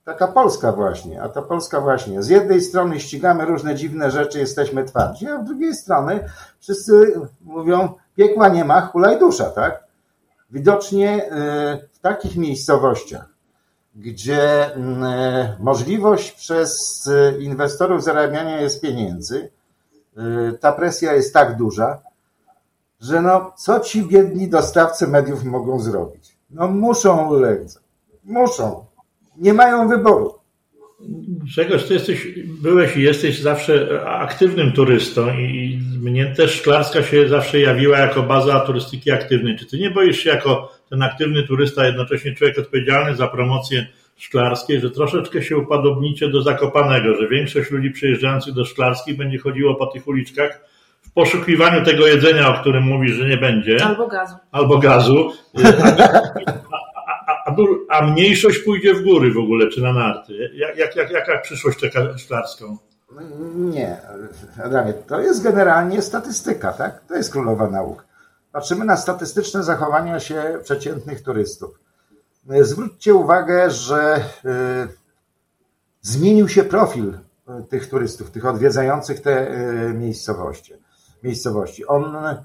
taka 0.04 0.28
Polska 0.28 0.73
właśnie, 0.73 1.23
a 1.23 1.28
ta 1.28 1.42
Polska 1.42 1.80
właśnie. 1.80 2.23
Z 2.23 2.28
jednej 2.28 2.61
strony 2.61 3.00
ścigamy 3.00 3.45
różne 3.45 3.75
dziwne 3.75 4.11
rzeczy, 4.11 4.38
jesteśmy 4.38 4.85
twardzi, 4.85 5.28
a 5.28 5.42
z 5.42 5.47
drugiej 5.47 5.75
strony 5.75 6.25
wszyscy 6.61 7.21
mówią, 7.40 7.92
piekła 8.16 8.49
nie 8.49 8.64
ma, 8.64 8.80
hulaj 8.80 9.18
dusza, 9.18 9.50
tak? 9.50 9.85
Widocznie 10.50 11.25
e, 11.25 11.78
w 11.92 11.99
takich 11.99 12.37
miejscowościach, 12.37 13.28
gdzie 13.95 14.71
możliwość 15.59 16.33
przez 16.33 17.04
inwestorów 17.40 18.04
zarabiania 18.04 18.61
jest 18.61 18.80
pieniędzy, 18.80 19.50
ta 20.61 20.73
presja 20.73 21.12
jest 21.12 21.35
tak 21.35 21.57
duża, 21.57 22.02
że 23.00 23.23
no, 23.23 23.52
co 23.57 23.81
ci 23.81 24.02
biedni 24.02 24.49
dostawcy 24.49 25.09
mediów 25.09 25.45
mogą 25.45 25.81
zrobić? 25.81 26.37
No 26.50 26.69
muszą 26.69 27.28
ulegać. 27.28 27.69
Muszą. 28.25 28.85
Nie 29.37 29.55
mają 29.55 29.88
wyboru. 29.88 30.35
Czegoś 31.55 31.85
ty 31.85 31.95
jesteś, 31.95 32.28
byłeś 32.62 32.97
i 32.97 33.02
jesteś 33.02 33.40
zawsze 33.40 34.02
aktywnym 34.07 34.73
turystą 34.73 35.28
i 35.38 35.81
mnie 36.00 36.26
też 36.26 36.55
Szklarska 36.55 37.02
się 37.02 37.28
zawsze 37.28 37.61
jawiła 37.61 37.99
jako 37.99 38.23
baza 38.23 38.61
turystyki 38.61 39.11
aktywnej. 39.11 39.57
Czy 39.59 39.67
ty 39.67 39.78
nie 39.78 39.90
boisz 39.90 40.19
się 40.19 40.31
jako 40.31 40.73
ten 40.90 41.02
aktywny 41.02 41.43
turysta, 41.43 41.87
jednocześnie 41.87 42.35
człowiek 42.35 42.59
odpowiedzialny 42.59 43.17
za 43.17 43.28
promocję 43.28 43.87
Szklarskiej, 44.17 44.81
że 44.81 44.90
troszeczkę 44.90 45.43
się 45.43 45.57
upadobnicie 45.57 46.28
do 46.28 46.43
Zakopanego, 46.43 47.14
że 47.14 47.28
większość 47.28 47.71
ludzi 47.71 47.90
przyjeżdżających 47.90 48.55
do 48.55 48.64
Szklarskiej 48.64 49.14
będzie 49.14 49.38
chodziło 49.38 49.75
po 49.75 49.87
tych 49.87 50.09
uliczkach 50.09 50.61
w 51.11 51.12
poszukiwaniu 51.12 51.85
tego 51.85 52.07
jedzenia, 52.07 52.49
o 52.49 52.61
którym 52.61 52.83
mówisz, 52.83 53.12
że 53.12 53.29
nie 53.29 53.37
będzie. 53.37 53.85
Albo 53.85 54.07
gazu. 54.07 54.37
Albo 54.53 54.79
gazu. 54.79 55.33
A, 57.27 57.50
a, 57.50 57.55
a, 57.88 58.07
mniejszość 58.07 58.59
pójdzie 58.59 58.95
w 58.95 59.03
góry 59.03 59.33
w 59.33 59.38
ogóle, 59.38 59.69
czy 59.69 59.81
na 59.81 59.93
narty. 59.93 60.50
Jak, 60.55 60.77
jak, 60.77 60.97
jak, 60.97 61.11
jaka 61.11 61.38
przyszłość 61.38 61.79
czeka 61.79 62.19
szklarską? 62.19 62.79
Nie, 63.55 63.97
Adamie, 64.65 64.93
to 64.93 65.21
jest 65.21 65.43
generalnie 65.43 66.03
statystyka, 66.03 66.73
tak? 66.73 67.00
To 67.09 67.15
jest 67.15 67.33
królowa 67.33 67.71
nauk. 67.71 68.07
Patrzymy 68.53 68.85
na 68.85 68.97
statystyczne 68.97 69.62
zachowania 69.62 70.21
się 70.21 70.59
przeciętnych 70.62 71.23
turystów. 71.23 71.81
Zwróćcie 72.61 73.15
uwagę, 73.15 73.71
że 73.71 74.17
y, 74.45 74.49
zmienił 76.00 76.49
się 76.49 76.65
profil 76.65 77.09
y, 77.09 77.65
tych 77.69 77.88
turystów, 77.88 78.31
tych 78.31 78.47
odwiedzających 78.47 79.21
te 79.21 79.50
y, 79.50 79.95
miejscowości 79.95 80.75
miejscowości. 81.22 81.87
On 81.87 82.16
e, 82.16 82.44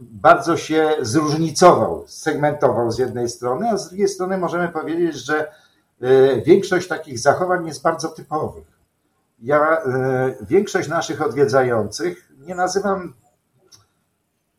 bardzo 0.00 0.56
się 0.56 0.92
zróżnicował, 1.00 2.04
segmentował 2.06 2.90
z 2.90 2.98
jednej 2.98 3.28
strony, 3.28 3.68
a 3.70 3.76
z 3.76 3.88
drugiej 3.88 4.08
strony 4.08 4.38
możemy 4.38 4.68
powiedzieć, 4.68 5.16
że 5.16 5.52
e, 6.00 6.40
większość 6.40 6.88
takich 6.88 7.18
zachowań 7.18 7.66
jest 7.66 7.82
bardzo 7.82 8.08
typowych. 8.08 8.66
Ja 9.42 9.78
e, 9.78 10.34
większość 10.40 10.88
naszych 10.88 11.22
odwiedzających 11.22 12.32
nie 12.38 12.54
nazywam, 12.54 13.14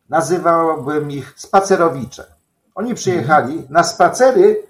nazywałbym 0.08 1.10
ich 1.10 1.34
spacerowicze. 1.36 2.24
Oni 2.74 2.94
przyjechali 2.94 3.66
na 3.70 3.84
spacery 3.84 4.62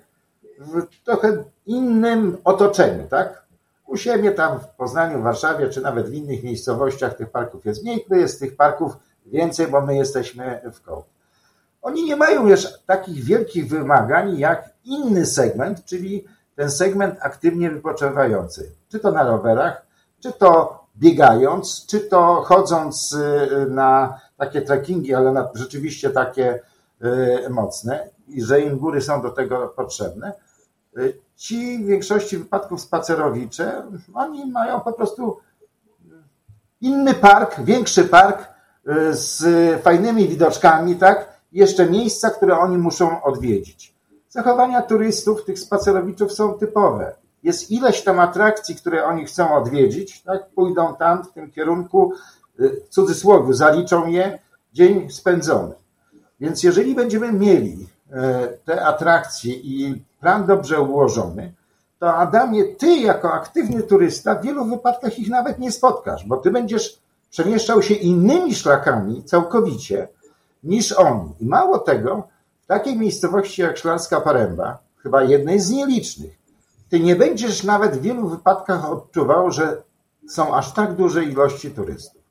w 0.58 1.04
trochę 1.04 1.44
innym 1.66 2.36
otoczeniu, 2.44 3.08
tak? 3.08 3.47
U 3.88 3.96
siebie 3.96 4.32
tam 4.32 4.60
w 4.60 4.68
Poznaniu, 4.68 5.18
w 5.20 5.22
Warszawie, 5.22 5.68
czy 5.68 5.80
nawet 5.80 6.08
w 6.08 6.14
innych 6.14 6.42
miejscowościach 6.42 7.16
tych 7.16 7.30
parków 7.30 7.64
jest 7.64 7.82
mniej, 7.82 8.06
jest 8.10 8.40
tych 8.40 8.56
parków 8.56 8.92
więcej, 9.26 9.66
bo 9.66 9.80
my 9.80 9.96
jesteśmy 9.96 10.60
w 10.74 10.82
koło. 10.82 11.04
Oni 11.82 12.04
nie 12.04 12.16
mają 12.16 12.48
już 12.48 12.66
takich 12.86 13.24
wielkich 13.24 13.68
wymagań 13.68 14.38
jak 14.38 14.70
inny 14.84 15.26
segment, 15.26 15.84
czyli 15.84 16.24
ten 16.56 16.70
segment 16.70 17.18
aktywnie 17.20 17.70
wypoczywający. 17.70 18.72
Czy 18.88 19.00
to 19.00 19.12
na 19.12 19.24
rowerach, 19.24 19.86
czy 20.20 20.32
to 20.32 20.80
biegając, 20.96 21.86
czy 21.86 22.00
to 22.00 22.42
chodząc 22.42 23.12
y, 23.12 23.66
na 23.70 24.20
takie 24.36 24.62
trekkingi, 24.62 25.14
ale 25.14 25.32
na, 25.32 25.48
rzeczywiście 25.54 26.10
takie 26.10 26.60
y, 27.04 27.50
mocne 27.50 28.08
i 28.28 28.42
że 28.42 28.60
im 28.60 28.78
góry 28.78 29.02
są 29.02 29.22
do 29.22 29.30
tego 29.30 29.68
potrzebne. 29.68 30.32
Ci 31.38 31.78
w 31.78 31.86
większości 31.86 32.38
wypadków 32.38 32.80
spacerowicze, 32.80 33.82
oni 34.14 34.46
mają 34.46 34.80
po 34.80 34.92
prostu 34.92 35.36
inny 36.80 37.14
park, 37.14 37.60
większy 37.60 38.04
park 38.04 38.48
y, 38.88 39.14
z 39.14 39.42
fajnymi 39.82 40.28
widoczkami, 40.28 40.96
tak? 40.96 41.40
Jeszcze 41.52 41.90
miejsca, 41.90 42.30
które 42.30 42.58
oni 42.58 42.78
muszą 42.78 43.22
odwiedzić. 43.22 43.94
Zachowania 44.28 44.82
turystów, 44.82 45.44
tych 45.44 45.58
spacerowiczów 45.58 46.32
są 46.32 46.54
typowe. 46.54 47.14
Jest 47.42 47.70
ileś 47.70 48.02
tam 48.02 48.20
atrakcji, 48.20 48.76
które 48.76 49.04
oni 49.04 49.24
chcą 49.24 49.54
odwiedzić, 49.54 50.22
tak? 50.22 50.50
Pójdą 50.50 50.96
tam 50.96 51.24
w 51.24 51.32
tym 51.32 51.50
kierunku, 51.50 52.12
y, 52.60 52.82
w 52.86 52.88
cudzysłowie, 52.88 53.54
zaliczą 53.54 54.06
je, 54.06 54.38
dzień 54.72 55.10
spędzony. 55.10 55.74
Więc 56.40 56.62
jeżeli 56.62 56.94
będziemy 56.94 57.32
mieli 57.32 57.88
te 58.64 58.84
atrakcje 58.86 59.54
i 59.54 60.04
plan 60.20 60.46
dobrze 60.46 60.80
ułożony, 60.80 61.52
to 61.98 62.14
Adamie, 62.14 62.64
ty 62.64 62.96
jako 62.96 63.32
aktywny 63.32 63.82
turysta 63.82 64.34
w 64.34 64.42
wielu 64.42 64.64
wypadkach 64.64 65.18
ich 65.18 65.28
nawet 65.28 65.58
nie 65.58 65.72
spotkasz, 65.72 66.26
bo 66.26 66.36
ty 66.36 66.50
będziesz 66.50 66.98
przemieszczał 67.30 67.82
się 67.82 67.94
innymi 67.94 68.54
szlakami 68.54 69.24
całkowicie 69.24 70.08
niż 70.64 70.92
oni. 70.92 71.32
I 71.40 71.46
mało 71.46 71.78
tego, 71.78 72.28
w 72.62 72.66
takiej 72.66 72.98
miejscowości 72.98 73.62
jak 73.62 73.76
Szklarska 73.76 74.20
Paręba, 74.20 74.78
chyba 75.02 75.22
jednej 75.22 75.60
z 75.60 75.70
nielicznych, 75.70 76.38
ty 76.88 77.00
nie 77.00 77.16
będziesz 77.16 77.64
nawet 77.64 77.96
w 77.96 78.00
wielu 78.00 78.28
wypadkach 78.28 78.90
odczuwał, 78.90 79.50
że 79.50 79.82
są 80.28 80.54
aż 80.54 80.72
tak 80.72 80.94
duże 80.94 81.24
ilości 81.24 81.70
turystów. 81.70 82.22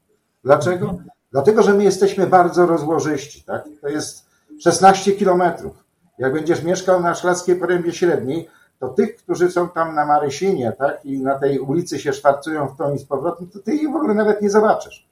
Dlaczego? 0.44 0.98
Dlatego, 1.32 1.64
że 1.64 1.74
my 1.74 1.84
jesteśmy 1.84 2.28
bardzo 2.28 2.66
rozłożyści. 2.66 3.44
Tak? 3.44 3.64
To 3.82 3.88
jest 3.88 4.27
16 4.64 5.12
kilometrów. 5.12 5.84
Jak 6.18 6.34
będziesz 6.34 6.64
mieszkał 6.64 7.02
na 7.02 7.16
Szklarskiej 7.16 7.56
Porębie 7.56 7.94
Średniej, 7.94 8.50
to 8.80 8.88
tych, 8.88 9.16
którzy 9.16 9.52
są 9.52 9.70
tam 9.70 9.96
na 9.96 10.06
Marysinie, 10.06 10.74
tak, 10.78 11.06
i 11.06 11.22
na 11.22 11.40
tej 11.40 11.60
ulicy 11.60 12.00
się 12.00 12.14
szwarcują 12.14 12.68
w 12.68 12.78
tą 12.78 12.94
i 12.94 13.00
z 13.00 13.06
powrotem, 13.06 13.48
to 13.48 13.60
ty 13.60 13.76
ich 13.76 13.92
w 13.92 13.96
ogóle 13.96 14.14
nawet 14.14 14.42
nie 14.42 14.50
zobaczysz. 14.50 15.08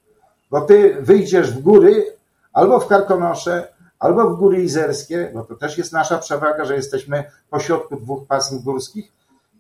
Bo 0.51 0.61
ty 0.61 0.97
wyjdziesz 0.99 1.51
w 1.51 1.61
góry, 1.61 2.05
albo 2.53 2.79
w 2.79 2.87
Karkonosze, 2.87 3.67
albo 3.99 4.29
w 4.29 4.39
góry 4.39 4.63
izerskie, 4.63 5.31
bo 5.33 5.43
to 5.43 5.55
też 5.55 5.77
jest 5.77 5.93
nasza 5.93 6.17
przewaga, 6.17 6.65
że 6.65 6.75
jesteśmy 6.75 7.23
pośrodku 7.49 7.95
dwóch 7.95 8.27
pasm 8.27 8.63
górskich 8.63 9.11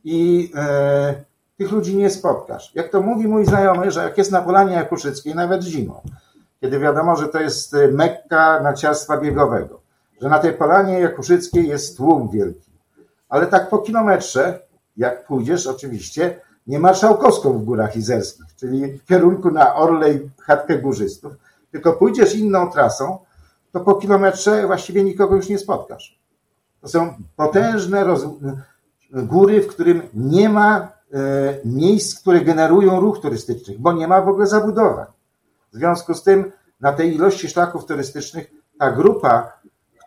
i 0.03 0.51
e, 0.55 1.15
tych 1.57 1.71
ludzi 1.71 1.97
nie 1.97 2.09
spotkasz. 2.09 2.71
Jak 2.75 2.89
to 2.89 3.01
mówi 3.01 3.27
mój 3.27 3.45
znajomy, 3.45 3.91
że 3.91 4.03
jak 4.03 4.17
jest 4.17 4.31
na 4.31 4.41
Polanie 4.41 4.73
Jakuszyckiej, 4.73 5.35
nawet 5.35 5.63
zimą, 5.63 6.01
kiedy 6.65 6.79
wiadomo, 6.79 7.15
że 7.15 7.27
to 7.27 7.39
jest 7.39 7.75
mekka 7.91 8.59
narciarstwa 8.59 9.17
biegowego, 9.17 9.79
że 10.21 10.29
na 10.29 10.39
tej 10.39 10.53
Polanie 10.53 10.99
Jakuszyckiej 10.99 11.67
jest 11.67 11.97
tłum 11.97 12.29
wielki, 12.29 12.71
ale 13.29 13.47
tak 13.47 13.69
po 13.69 13.77
kilometrze, 13.77 14.59
jak 14.97 15.27
pójdziesz 15.27 15.67
oczywiście, 15.67 16.41
nie 16.67 16.79
marszałkowską 16.79 17.53
w 17.53 17.63
Górach 17.63 17.95
Izerskich, 17.95 18.45
czyli 18.55 18.97
w 18.97 19.05
kierunku 19.05 19.51
na 19.51 19.75
Orlej, 19.75 20.29
chatkę 20.41 20.77
górzystów, 20.77 21.33
tylko 21.71 21.93
pójdziesz 21.93 22.35
inną 22.35 22.71
trasą, 22.71 23.17
to 23.71 23.79
po 23.79 23.95
kilometrze 23.95 24.67
właściwie 24.67 25.03
nikogo 25.03 25.35
już 25.35 25.49
nie 25.49 25.59
spotkasz. 25.59 26.19
To 26.81 26.87
są 26.87 27.13
potężne 27.35 28.03
roz... 28.03 28.25
góry, 29.13 29.61
w 29.61 29.67
którym 29.67 30.01
nie 30.13 30.49
ma 30.49 30.77
e, 30.79 30.87
miejsc, 31.65 32.21
które 32.21 32.41
generują 32.41 32.99
ruch 32.99 33.21
turystyczny, 33.21 33.75
bo 33.79 33.93
nie 33.93 34.07
ma 34.07 34.21
w 34.21 34.29
ogóle 34.29 34.47
zabudowań. 34.47 35.14
W 35.75 35.77
związku 35.77 36.13
z 36.13 36.23
tym 36.23 36.51
na 36.81 36.93
tej 36.93 37.15
ilości 37.15 37.49
szlaków 37.49 37.85
turystycznych 37.85 38.51
ta 38.79 38.91
grupa 38.91 39.51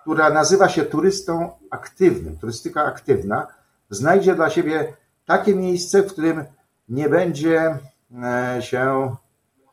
która 0.09 0.31
nazywa 0.31 0.69
się 0.69 0.85
turystą 0.85 1.51
aktywnym, 1.71 2.37
turystyka 2.37 2.85
aktywna, 2.85 3.47
znajdzie 3.91 4.35
dla 4.35 4.51
siebie 4.51 4.93
takie 5.27 5.55
miejsce, 5.55 6.03
w 6.03 6.13
którym 6.13 6.45
nie 6.89 7.09
będzie 7.09 7.79
e, 8.23 8.63
się 8.63 9.15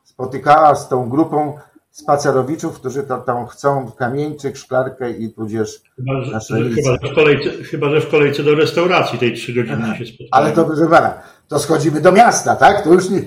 spotykała 0.04 0.76
z 0.76 0.90
tą 0.90 1.10
grupą 1.10 1.60
spacerowiczów, 1.96 2.80
którzy 2.80 3.04
to, 3.04 3.18
tam 3.18 3.48
chcą 3.48 3.92
kamieńczyk, 3.92 4.58
szklarkę 4.58 5.12
i 5.12 5.34
tudzież 5.34 5.82
chyba, 5.96 6.22
że, 6.22 6.40
chyba, 6.76 6.98
że 7.02 7.12
w 7.12 7.16
kolejce, 7.16 7.50
chyba, 7.64 7.90
że 7.90 8.02
w 8.02 8.10
kolejce 8.10 8.44
do 8.44 8.56
restauracji 8.56 9.20
tej 9.20 9.34
trzy 9.34 9.54
godziny 9.54 9.98
się 9.98 10.06
spotkamy. 10.06 10.30
Ale 10.32 10.52
to, 10.52 10.66
proszę 10.66 10.88
pana, 10.90 11.14
to 11.48 11.60
schodzimy 11.60 12.02
do 12.02 12.12
miasta, 12.12 12.56
tak? 12.56 12.84
To 12.84 12.94
już 12.94 13.10
nie, 13.10 13.22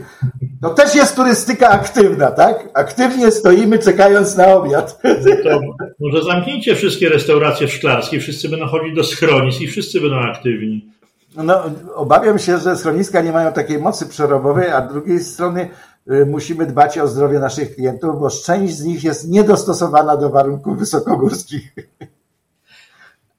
to 0.62 0.70
też 0.70 0.94
jest 0.94 1.16
turystyka 1.16 1.68
aktywna, 1.68 2.30
tak? 2.30 2.68
Aktywnie 2.74 3.30
stoimy 3.30 3.78
czekając 3.78 4.36
na 4.36 4.46
obiad. 4.46 5.02
To 5.44 5.60
może 6.00 6.24
zamknijcie 6.24 6.74
wszystkie 6.74 7.08
restauracje 7.08 7.68
szklarskie, 7.68 8.20
wszyscy 8.20 8.48
będą 8.48 8.66
chodzić 8.66 8.96
do 8.96 9.04
schronisk 9.04 9.60
i 9.60 9.66
wszyscy 9.66 10.00
będą 10.00 10.16
aktywni. 10.16 10.90
No, 11.36 11.62
obawiam 11.94 12.38
się, 12.38 12.58
że 12.58 12.76
schroniska 12.76 13.20
nie 13.20 13.32
mają 13.32 13.52
takiej 13.52 13.78
mocy 13.78 14.06
przerobowej, 14.06 14.70
a 14.70 14.88
z 14.88 14.92
drugiej 14.92 15.20
strony 15.20 15.68
musimy 16.26 16.66
dbać 16.66 16.98
o 16.98 17.08
zdrowie 17.08 17.38
naszych 17.38 17.74
klientów, 17.74 18.20
bo 18.20 18.30
część 18.30 18.76
z 18.76 18.84
nich 18.84 19.04
jest 19.04 19.28
niedostosowana 19.28 20.16
do 20.16 20.30
warunków 20.30 20.78
wysokogórskich. 20.78 21.74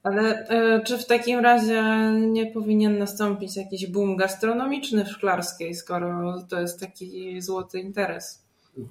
Ale 0.02 0.48
e, 0.48 0.80
czy 0.84 0.98
w 0.98 1.06
takim 1.06 1.40
razie 1.40 1.82
nie 2.20 2.46
powinien 2.46 2.98
nastąpić 2.98 3.56
jakiś 3.56 3.86
boom 3.86 4.16
gastronomiczny 4.16 5.04
w 5.04 5.08
Szklarskiej, 5.08 5.74
skoro 5.74 6.42
to 6.48 6.60
jest 6.60 6.80
taki 6.80 7.42
złoty 7.42 7.80
interes? 7.80 8.42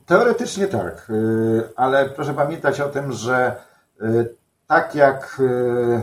Teoretycznie 0.05 0.67
tak, 0.67 1.09
y, 1.09 1.63
ale 1.75 2.09
proszę 2.09 2.33
pamiętać 2.33 2.81
o 2.81 2.89
tym, 2.89 3.12
że 3.12 3.55
y, 4.01 4.36
tak 4.67 4.95
jak 4.95 5.39
y, 5.39 6.01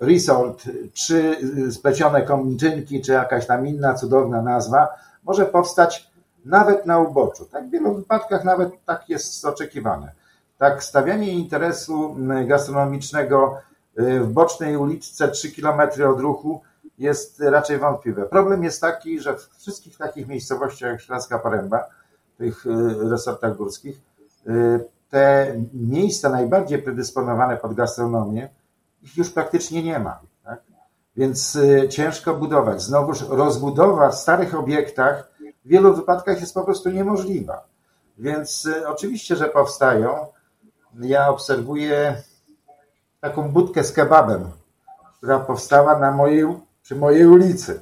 resort, 0.00 0.62
czy 0.92 1.36
splecione 1.72 2.22
komiczynki, 2.22 3.00
czy 3.00 3.12
jakaś 3.12 3.46
tam 3.46 3.66
inna 3.66 3.94
cudowna 3.94 4.42
nazwa, 4.42 4.88
może 5.24 5.46
powstać 5.46 6.11
nawet 6.44 6.86
na 6.86 6.98
uboczu. 6.98 7.44
Tak 7.44 7.68
w 7.68 7.70
wielu 7.70 7.94
wypadkach 7.94 8.44
nawet 8.44 8.84
tak 8.84 9.08
jest 9.08 9.44
oczekiwane. 9.44 10.12
Tak 10.58 10.84
stawianie 10.84 11.32
interesu 11.32 12.16
gastronomicznego 12.46 13.58
w 13.96 14.26
bocznej 14.32 14.76
uliczce 14.76 15.28
3 15.28 15.52
km 15.52 15.80
od 16.10 16.20
ruchu 16.20 16.60
jest 16.98 17.40
raczej 17.40 17.78
wątpliwe. 17.78 18.26
Problem 18.26 18.64
jest 18.64 18.80
taki, 18.80 19.20
że 19.20 19.36
w 19.36 19.48
wszystkich 19.58 19.96
takich 19.96 20.28
miejscowościach 20.28 20.90
jak 20.90 21.00
Szklarska 21.00 21.38
Poręba, 21.38 21.84
tych 22.38 22.66
y, 22.66 22.70
resortach 23.10 23.56
górskich, 23.56 24.00
y, 24.46 24.84
te 25.10 25.54
miejsca 25.72 26.28
najbardziej 26.28 26.82
predysponowane 26.82 27.56
pod 27.56 27.74
gastronomię, 27.74 28.48
ich 29.02 29.16
już 29.16 29.30
praktycznie 29.30 29.82
nie 29.82 29.98
ma. 29.98 30.20
Tak? 30.44 30.62
Więc 31.16 31.56
y, 31.56 31.88
ciężko 31.88 32.34
budować. 32.34 32.82
Znowuż 32.82 33.28
rozbudowa 33.28 34.08
w 34.08 34.14
starych 34.14 34.54
obiektach 34.54 35.31
w 35.64 35.68
wielu 35.68 35.94
wypadkach 35.94 36.40
jest 36.40 36.54
po 36.54 36.64
prostu 36.64 36.90
niemożliwa. 36.90 37.64
Więc 38.18 38.68
oczywiście, 38.86 39.36
że 39.36 39.48
powstają. 39.48 40.26
Ja 41.00 41.28
obserwuję 41.28 42.22
taką 43.20 43.52
budkę 43.52 43.84
z 43.84 43.92
kebabem, 43.92 44.50
która 45.16 45.38
powstała 45.38 45.98
na 45.98 46.10
mojej, 46.10 46.46
przy 46.82 46.96
mojej 46.96 47.26
ulicy. 47.26 47.80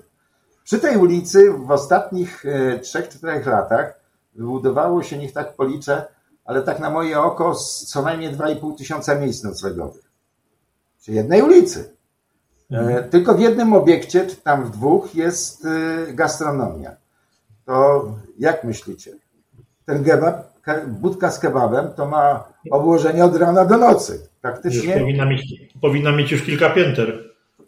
Przy 0.64 0.78
tej 0.78 0.96
ulicy 0.96 1.52
w 1.52 1.70
ostatnich 1.70 2.44
3-4 2.80 3.46
e, 3.46 3.50
latach 3.50 4.00
wybudowało 4.34 5.02
się, 5.02 5.18
niech 5.18 5.32
tak 5.32 5.54
policzę, 5.54 6.04
ale 6.44 6.62
tak 6.62 6.80
na 6.80 6.90
moje 6.90 7.20
oko 7.20 7.54
co 7.86 8.02
najmniej 8.02 8.36
2,5 8.36 8.76
tysiąca 8.76 9.14
miejsc 9.14 9.44
noclegowych. 9.44 10.10
Przy 11.00 11.12
jednej 11.12 11.42
ulicy. 11.42 11.96
E, 12.70 12.78
mhm. 12.78 13.10
Tylko 13.10 13.34
w 13.34 13.40
jednym 13.40 13.72
obiekcie, 13.72 14.26
czy 14.26 14.36
tam 14.36 14.64
w 14.64 14.70
dwóch, 14.70 15.14
jest 15.14 15.64
e, 15.64 16.12
gastronomia. 16.12 16.96
To 17.70 18.12
jak 18.38 18.64
myślicie? 18.64 19.10
Ten 19.86 20.04
kebab, 20.04 20.34
budka 20.86 21.30
z 21.30 21.38
kebabem 21.38 21.88
to 21.96 22.06
ma 22.06 22.44
obłożenie 22.70 23.24
od 23.24 23.36
rana 23.36 23.64
do 23.64 23.78
nocy. 23.78 24.28
Praktycznie. 24.40 24.98
powinna, 24.98 25.26
mieć, 25.26 25.54
powinna 25.80 26.12
mieć 26.12 26.32
już 26.32 26.42
kilka 26.42 26.70
pięter. 26.70 27.24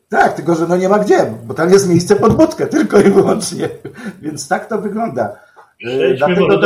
Tak, 0.08 0.34
tylko 0.34 0.54
że 0.54 0.66
no 0.66 0.76
nie 0.76 0.88
ma 0.88 0.98
gdzie, 0.98 1.32
bo 1.44 1.54
tam 1.54 1.70
jest 1.70 1.88
miejsce 1.88 2.16
pod 2.16 2.36
budkę, 2.36 2.66
tylko 2.66 3.00
i 3.00 3.10
wyłącznie. 3.10 3.68
Więc 4.22 4.48
tak 4.48 4.66
to 4.66 4.78
wygląda. 4.78 5.36
Przejdźmy 5.78 6.36
do, 6.36 6.58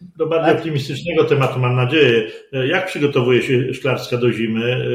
do 0.00 0.26
bardzo 0.26 0.48
tak? 0.48 0.56
optymistycznego 0.56 1.24
tematu, 1.24 1.58
mam 1.58 1.76
nadzieję. 1.76 2.30
Jak 2.52 2.86
przygotowuje 2.86 3.42
się 3.42 3.74
Szklarska 3.74 4.16
do 4.16 4.32
zimy? 4.32 4.88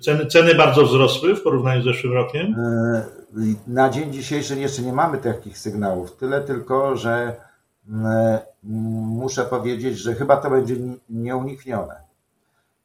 Ceny, 0.00 0.26
ceny 0.26 0.54
bardzo 0.54 0.84
wzrosły 0.84 1.36
w 1.36 1.42
porównaniu 1.42 1.82
z 1.82 1.84
zeszłym 1.84 2.12
rokiem? 2.12 2.54
E, 2.54 3.24
na 3.66 3.90
dzień 3.90 4.12
dzisiejszy 4.12 4.60
jeszcze 4.60 4.82
nie 4.82 4.92
mamy 4.92 5.18
takich 5.18 5.58
sygnałów. 5.58 6.16
Tyle 6.16 6.40
tylko, 6.40 6.96
że 6.96 7.36
e, 7.92 8.40
muszę 8.62 9.44
powiedzieć, 9.44 9.98
że 9.98 10.14
chyba 10.14 10.36
to 10.36 10.50
będzie 10.50 10.76
nieuniknione. 11.10 11.94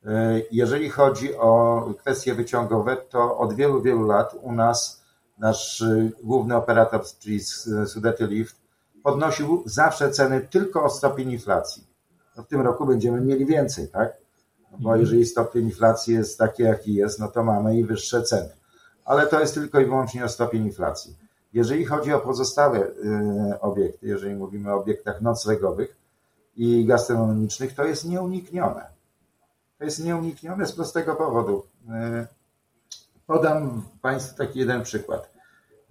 E, 0.05 0.41
jeżeli 0.51 0.89
chodzi 0.89 1.35
o 1.35 1.81
kwestie 1.97 2.33
wyciągowe, 2.33 2.97
to 3.09 3.37
od 3.37 3.53
wielu, 3.53 3.81
wielu 3.81 4.07
lat 4.07 4.35
u 4.41 4.51
nas 4.51 5.03
nasz 5.37 5.81
e, 5.81 6.09
główny 6.23 6.55
operator, 6.55 7.01
czyli 7.19 7.39
Sudety 7.85 8.27
Lift, 8.27 8.58
podnosił 9.03 9.63
zawsze 9.65 10.11
ceny 10.11 10.41
tylko 10.41 10.83
o 10.83 10.89
stopień 10.89 11.31
inflacji. 11.31 11.87
No 12.37 12.43
w 12.43 12.47
tym 12.47 12.61
roku 12.61 12.85
będziemy 12.85 13.21
mieli 13.21 13.45
więcej, 13.45 13.87
tak? 13.87 14.17
No 14.71 14.77
bo 14.77 14.89
mhm. 14.89 15.01
jeżeli 15.01 15.25
stopień 15.25 15.65
inflacji 15.65 16.13
jest 16.13 16.37
taki, 16.37 16.63
jaki 16.63 16.93
jest, 16.93 17.19
no 17.19 17.27
to 17.27 17.43
mamy 17.43 17.77
i 17.77 17.83
wyższe 17.83 18.23
ceny. 18.23 18.49
Ale 19.05 19.27
to 19.27 19.39
jest 19.39 19.53
tylko 19.53 19.79
i 19.79 19.85
wyłącznie 19.85 20.25
o 20.25 20.29
stopień 20.29 20.65
inflacji. 20.65 21.17
Jeżeli 21.53 21.85
chodzi 21.85 22.13
o 22.13 22.19
pozostałe 22.19 22.79
e, 22.79 23.57
obiekty, 23.61 24.07
jeżeli 24.07 24.35
mówimy 24.35 24.73
o 24.73 24.81
obiektach 24.81 25.21
noclegowych 25.21 25.95
i 26.55 26.85
gastronomicznych, 26.85 27.75
to 27.75 27.83
jest 27.83 28.05
nieuniknione 28.05 28.99
to 29.79 29.85
jest 29.85 30.03
nieuniknione 30.03 30.65
z 30.65 30.71
prostego 30.71 31.15
powodu. 31.15 31.65
E, 31.89 32.27
podam 33.27 33.83
Państwu 34.01 34.37
taki 34.37 34.59
jeden 34.59 34.83
przykład. 34.83 35.33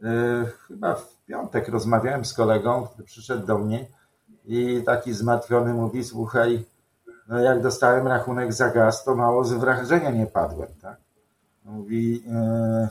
E, 0.02 0.44
chyba 0.66 0.94
w 0.94 1.17
piątek 1.28 1.68
rozmawiałem 1.68 2.24
z 2.24 2.34
kolegą, 2.34 2.86
który 2.86 3.04
przyszedł 3.04 3.46
do 3.46 3.58
mnie 3.58 3.86
i 4.44 4.82
taki 4.86 5.12
zmartwiony 5.12 5.74
mówi, 5.74 6.04
słuchaj, 6.04 6.64
no 7.28 7.38
jak 7.38 7.62
dostałem 7.62 8.06
rachunek 8.06 8.52
za 8.52 8.70
gaz, 8.70 9.04
to 9.04 9.14
mało 9.14 9.44
z 9.44 9.52
wrażenia 9.52 10.10
nie 10.10 10.26
padłem. 10.26 10.68
Tak? 10.82 10.96
Mówi, 11.64 12.24
e, 12.32 12.88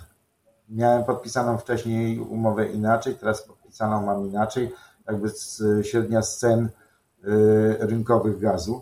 miałem 0.69 1.04
podpisaną 1.04 1.58
wcześniej 1.58 2.19
umowę 2.19 2.67
inaczej, 2.67 3.15
teraz 3.15 3.41
podpisaną 3.41 4.06
mam 4.06 4.28
inaczej, 4.28 4.73
jakby 5.08 5.30
średnia 5.84 6.21
z 6.21 6.38
cen 6.38 6.69
rynkowych 7.80 8.39
gazu. 8.39 8.82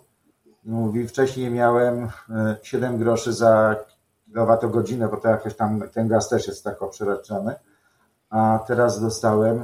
Mówi, 0.64 1.08
wcześniej 1.08 1.52
miałem 1.52 2.10
7 2.62 2.96
e, 2.96 2.98
groszy 2.98 3.34
za 3.34 3.76
kilowatogodzinę, 4.26 5.08
bo 5.08 5.18
to 5.18 5.28
jakoś 5.28 5.56
tam 5.56 5.84
ten 5.94 6.08
gaz 6.08 6.30
też 6.30 6.48
jest 6.48 6.64
tak 6.64 6.78
przeraczony, 6.90 7.56
a 8.36 8.60
teraz 8.68 9.02
dostałem 9.02 9.64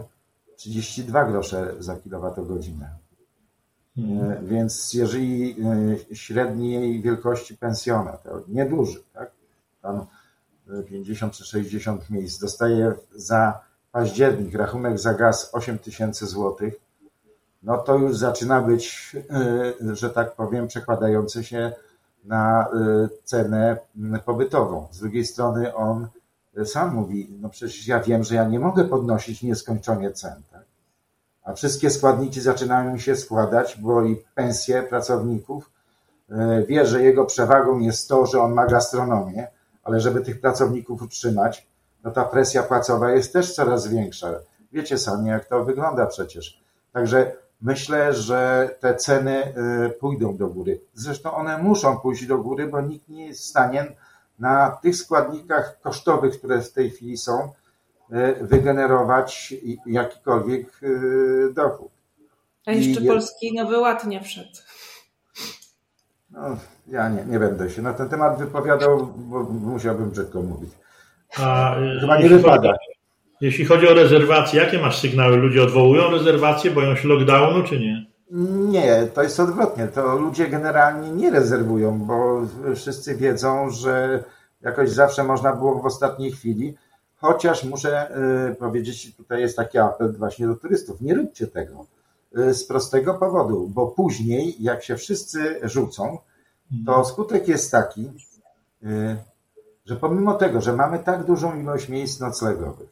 32 0.55 1.25
grosze 1.25 1.73
za 1.79 1.95
kilowatogodzinę. 1.95 2.89
Hmm. 3.95 4.47
Więc 4.47 4.93
jeżeli 4.93 5.55
e, 6.11 6.15
średniej 6.15 7.01
wielkości 7.01 7.57
pensjonat, 7.57 8.23
to 8.23 8.41
nieduży, 8.47 9.03
tak? 9.13 9.31
Tam 9.81 10.05
50 10.87 11.33
czy 11.33 11.43
60 11.43 12.09
miejsc, 12.09 12.39
dostaje 12.39 12.93
za 13.15 13.59
październik 13.91 14.55
rachunek 14.55 14.99
za 14.99 15.13
gaz 15.13 15.49
8 15.53 15.79
tysięcy 15.79 16.27
złotych, 16.27 16.73
no 17.63 17.77
to 17.77 17.97
już 17.97 18.17
zaczyna 18.17 18.61
być, 18.61 19.15
e, 19.29 19.95
że 19.95 20.09
tak 20.09 20.35
powiem, 20.35 20.67
przekładające 20.67 21.43
się 21.43 21.71
na 22.23 22.65
e, 22.65 22.67
cenę 23.23 23.77
pobytową. 24.25 24.87
Z 24.91 24.99
drugiej 24.99 25.25
strony 25.25 25.75
on 25.75 26.07
sam 26.65 26.95
mówi, 26.95 27.37
no 27.41 27.49
przecież 27.49 27.87
ja 27.87 27.99
wiem, 27.99 28.23
że 28.23 28.35
ja 28.35 28.47
nie 28.47 28.59
mogę 28.59 28.83
podnosić 28.83 29.43
nieskończenie 29.43 30.11
cen. 30.11 30.41
Tak? 30.51 30.63
A 31.43 31.53
wszystkie 31.53 31.89
składniki 31.89 32.41
zaczynają 32.41 32.97
się 32.97 33.15
składać, 33.15 33.77
bo 33.81 34.03
i 34.03 34.23
pensje 34.35 34.83
pracowników 34.83 35.71
e, 36.29 36.63
wie, 36.63 36.85
że 36.85 37.03
jego 37.03 37.25
przewagą 37.25 37.79
jest 37.79 38.09
to, 38.09 38.25
że 38.25 38.41
on 38.41 38.53
ma 38.53 38.67
gastronomię, 38.67 39.47
ale 39.83 39.99
żeby 39.99 40.21
tych 40.21 40.41
pracowników 40.41 41.01
utrzymać, 41.01 41.67
no 42.03 42.11
ta 42.11 42.23
presja 42.23 42.63
płacowa 42.63 43.11
jest 43.11 43.33
też 43.33 43.55
coraz 43.55 43.87
większa. 43.87 44.33
Wiecie 44.71 44.97
sami, 44.97 45.29
jak 45.29 45.45
to 45.45 45.65
wygląda 45.65 46.05
przecież. 46.05 46.63
Także 46.93 47.31
myślę, 47.61 48.13
że 48.13 48.69
te 48.79 48.95
ceny 48.95 49.53
y, 49.85 49.89
pójdą 49.89 50.37
do 50.37 50.47
góry. 50.47 50.81
Zresztą 50.93 51.33
one 51.33 51.57
muszą 51.57 51.97
pójść 51.97 52.25
do 52.25 52.37
góry, 52.37 52.67
bo 52.67 52.81
nikt 52.81 53.09
nie 53.09 53.27
jest 53.27 53.41
w 53.41 53.45
stanie 53.45 53.95
na 54.41 54.77
tych 54.81 54.95
składnikach 54.95 55.81
kosztowych, 55.81 56.37
które 56.37 56.61
w 56.61 56.73
tej 56.73 56.89
chwili 56.89 57.17
są, 57.17 57.51
y, 58.11 58.45
wygenerować 58.45 59.53
jakikolwiek 59.85 60.83
y, 60.83 61.53
dochód. 61.53 61.91
A 62.65 62.71
jeszcze 62.71 63.01
I... 63.01 63.07
Polski 63.07 63.53
Nowy 63.53 63.79
Ład 63.79 64.07
nie 64.07 64.21
wszedł. 64.21 64.57
No, 66.29 66.57
ja 66.87 67.09
nie, 67.09 67.25
nie 67.25 67.39
będę 67.39 67.69
się 67.69 67.81
na 67.81 67.93
ten 67.93 68.09
temat 68.09 68.39
wypowiadał, 68.39 69.13
bo 69.17 69.43
musiałbym 69.43 70.09
brzydko 70.09 70.41
mówić. 70.41 70.69
A, 71.39 71.75
Chyba 72.01 72.17
nie 72.17 72.29
wypada. 72.29 72.73
Jeśli 73.41 73.65
chodzi 73.65 73.87
o 73.87 73.93
rezerwacje, 73.93 74.63
jakie 74.63 74.79
masz 74.79 74.99
sygnały? 74.99 75.37
Ludzie 75.37 75.63
odwołują 75.63 76.11
rezerwacje, 76.11 76.71
boją 76.71 76.95
się 76.95 77.07
lockdownu, 77.07 77.63
czy 77.63 77.79
nie? 77.79 78.05
Nie, 78.69 79.07
to 79.07 79.23
jest 79.23 79.39
odwrotnie. 79.39 79.87
To 79.87 80.17
ludzie 80.17 80.47
generalnie 80.47 81.11
nie 81.11 81.31
rezerwują, 81.31 81.99
bo 81.99 82.41
wszyscy 82.75 83.15
wiedzą, 83.15 83.69
że 83.69 84.23
jakoś 84.61 84.89
zawsze 84.89 85.23
można 85.23 85.55
było 85.55 85.75
w 85.75 85.85
ostatniej 85.85 86.31
chwili. 86.31 86.77
Chociaż 87.15 87.63
muszę 87.63 88.15
y, 88.51 88.55
powiedzieć, 88.55 89.15
tutaj 89.15 89.41
jest 89.41 89.55
taki 89.55 89.77
apel 89.77 90.13
właśnie 90.17 90.47
do 90.47 90.55
turystów, 90.55 91.01
nie 91.01 91.15
róbcie 91.15 91.47
tego. 91.47 91.85
Y, 92.37 92.53
z 92.53 92.65
prostego 92.65 93.13
powodu, 93.13 93.67
bo 93.67 93.87
później, 93.87 94.55
jak 94.59 94.83
się 94.83 94.95
wszyscy 94.95 95.59
rzucą, 95.63 96.17
to 96.85 96.91
mhm. 96.91 97.05
skutek 97.05 97.47
jest 97.47 97.71
taki, 97.71 98.11
y, 98.83 99.17
że 99.85 99.95
pomimo 99.95 100.33
tego, 100.33 100.61
że 100.61 100.73
mamy 100.73 100.99
tak 100.99 101.23
dużą 101.23 101.59
ilość 101.59 101.89
miejsc 101.89 102.19
noclegowych, 102.19 102.89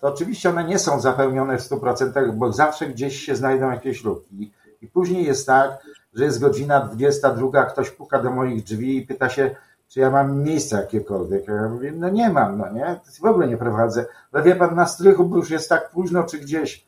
to 0.00 0.08
oczywiście 0.08 0.50
one 0.50 0.64
nie 0.64 0.78
są 0.78 1.00
zapełnione 1.00 1.58
w 1.58 1.62
100%, 1.62 2.32
bo 2.34 2.52
zawsze 2.52 2.86
gdzieś 2.86 3.20
się 3.20 3.36
znajdą 3.36 3.70
jakieś 3.70 4.04
luki. 4.04 4.52
I 4.82 4.86
później 4.86 5.24
jest 5.24 5.46
tak, 5.46 5.70
że 6.14 6.24
jest 6.24 6.40
godzina 6.40 6.80
22, 6.80 7.64
ktoś 7.64 7.90
puka 7.90 8.22
do 8.22 8.30
moich 8.30 8.64
drzwi 8.64 8.96
i 8.96 9.06
pyta 9.06 9.28
się, 9.28 9.54
czy 9.88 10.00
ja 10.00 10.10
mam 10.10 10.42
miejsce 10.42 10.76
jakiekolwiek. 10.76 11.48
Ja 11.48 11.68
mówię, 11.68 11.92
no 11.96 12.08
nie 12.08 12.30
mam, 12.30 12.58
no 12.58 12.72
nie, 12.72 13.00
w 13.20 13.24
ogóle 13.24 13.48
nie 13.48 13.56
prowadzę. 13.56 14.06
Ale 14.32 14.42
wie 14.42 14.56
pan, 14.56 14.74
na 14.74 14.86
strychu, 14.86 15.24
bo 15.24 15.36
już 15.36 15.50
jest 15.50 15.68
tak 15.68 15.90
późno, 15.90 16.22
czy 16.22 16.38
gdzieś. 16.38 16.86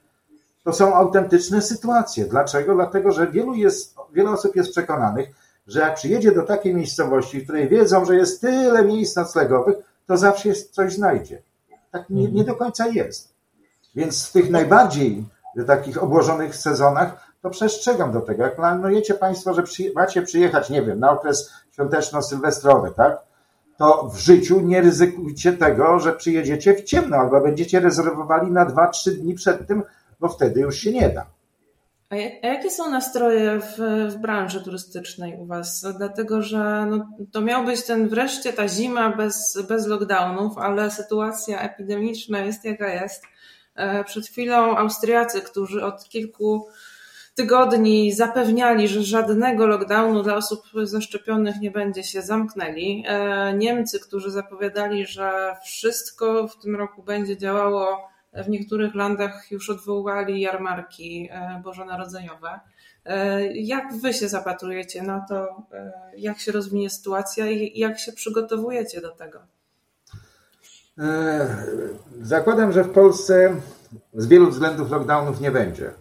To 0.64 0.72
są 0.72 0.94
autentyczne 0.94 1.62
sytuacje. 1.62 2.24
Dlaczego? 2.24 2.74
Dlatego, 2.74 3.12
że 3.12 3.26
wielu, 3.26 3.54
jest, 3.54 3.96
wiele 4.12 4.30
osób 4.30 4.56
jest 4.56 4.70
przekonanych, 4.70 5.28
że 5.66 5.80
jak 5.80 5.94
przyjedzie 5.94 6.32
do 6.32 6.42
takiej 6.42 6.74
miejscowości, 6.74 7.40
w 7.40 7.44
której 7.44 7.68
wiedzą, 7.68 8.04
że 8.04 8.16
jest 8.16 8.40
tyle 8.40 8.84
miejsc 8.84 9.16
noclegowych, 9.16 9.76
to 10.06 10.16
zawsze 10.16 10.48
jest 10.48 10.74
coś 10.74 10.94
znajdzie. 10.94 11.42
Tak 11.90 12.10
nie, 12.10 12.28
nie 12.28 12.44
do 12.44 12.54
końca 12.54 12.86
jest. 12.86 13.34
Więc 13.94 14.28
w 14.28 14.32
tych 14.32 14.50
najbardziej 14.50 15.24
takich 15.66 16.02
obłożonych 16.02 16.56
sezonach, 16.56 17.30
to 17.42 17.50
przestrzegam 17.50 18.12
do 18.12 18.20
tego. 18.20 18.42
Jak 18.42 18.56
planujecie 18.56 19.14
Państwo, 19.14 19.54
że 19.54 19.62
macie 19.94 20.22
przyjechać, 20.22 20.70
nie 20.70 20.82
wiem, 20.82 21.00
na 21.00 21.10
okres 21.10 21.52
świąteczno-sylwestrowy, 21.72 22.94
tak? 22.96 23.18
To 23.76 24.10
w 24.14 24.18
życiu 24.18 24.60
nie 24.60 24.80
ryzykujcie 24.80 25.52
tego, 25.52 26.00
że 26.00 26.12
przyjedziecie 26.12 26.74
w 26.74 26.84
ciemno, 26.84 27.16
albo 27.16 27.40
będziecie 27.40 27.80
rezerwowali 27.80 28.52
na 28.52 28.66
2-3 28.66 29.10
dni 29.10 29.34
przed 29.34 29.66
tym, 29.66 29.82
bo 30.20 30.28
wtedy 30.28 30.60
już 30.60 30.76
się 30.76 30.92
nie 30.92 31.08
da. 31.08 31.26
A 32.10 32.46
jakie 32.46 32.70
są 32.70 32.90
nastroje 32.90 33.60
w, 33.60 33.76
w, 34.12 34.16
branży 34.16 34.60
turystycznej 34.64 35.36
u 35.38 35.46
Was? 35.46 35.86
Dlatego, 35.98 36.42
że 36.42 36.86
no, 36.90 37.08
to 37.32 37.40
miał 37.40 37.64
być 37.64 37.84
ten 37.84 38.08
wreszcie 38.08 38.52
ta 38.52 38.68
zima 38.68 39.16
bez, 39.16 39.58
bez 39.68 39.86
lockdownów, 39.86 40.58
ale 40.58 40.90
sytuacja 40.90 41.60
epidemiczna 41.60 42.38
jest 42.38 42.64
jaka 42.64 42.88
jest. 42.88 43.24
E, 43.74 44.04
przed 44.04 44.26
chwilą 44.26 44.76
Austriacy, 44.76 45.40
którzy 45.40 45.84
od 45.84 46.08
kilku 46.08 46.68
tygodni 47.34 48.12
zapewniali, 48.12 48.88
że 48.88 49.02
żadnego 49.02 49.66
lockdownu 49.66 50.22
dla 50.22 50.36
osób 50.36 50.62
zaszczepionych 50.82 51.60
nie 51.60 51.70
będzie 51.70 52.04
się 52.04 52.22
zamknęli. 52.22 53.04
E, 53.06 53.54
Niemcy, 53.54 54.00
którzy 54.00 54.30
zapowiadali, 54.30 55.06
że 55.06 55.56
wszystko 55.64 56.48
w 56.48 56.58
tym 56.58 56.76
roku 56.76 57.02
będzie 57.02 57.36
działało 57.36 58.10
w 58.32 58.48
niektórych 58.48 58.94
landach 58.94 59.50
już 59.50 59.70
odwołali 59.70 60.40
jarmarki 60.40 61.28
e, 61.30 61.60
bożonarodzeniowe. 61.64 62.60
E, 63.04 63.46
jak 63.52 63.94
wy 64.02 64.12
się 64.14 64.28
zapatrujecie 64.28 65.02
na 65.02 65.20
to, 65.28 65.62
jak 66.16 66.38
się 66.38 66.52
rozwinie 66.52 66.90
sytuacja 66.90 67.50
i 67.50 67.78
jak 67.78 67.98
się 67.98 68.12
przygotowujecie 68.12 69.00
do 69.00 69.10
tego? 69.10 69.38
Zakładam, 72.20 72.72
że 72.72 72.84
w 72.84 72.92
Polsce 72.92 73.56
z 74.14 74.26
wielu 74.26 74.50
względów 74.50 74.90
lockdownów 74.90 75.40
nie 75.40 75.50
będzie 75.50 75.92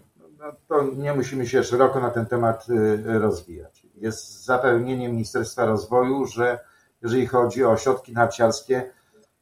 to 0.68 0.84
nie 0.98 1.14
musimy 1.14 1.48
się 1.48 1.64
szeroko 1.64 2.00
na 2.00 2.10
ten 2.10 2.26
temat 2.26 2.66
rozwijać. 3.06 3.88
Jest 3.96 4.46
zapewnienie 4.46 5.10
Ministerstwa 5.10 5.66
Rozwoju, 5.66 6.26
że 6.26 6.60
jeżeli 7.02 7.28
chodzi 7.28 7.64
o 7.64 7.72
ośrodki 7.72 8.14
narciarskie, 8.14 8.92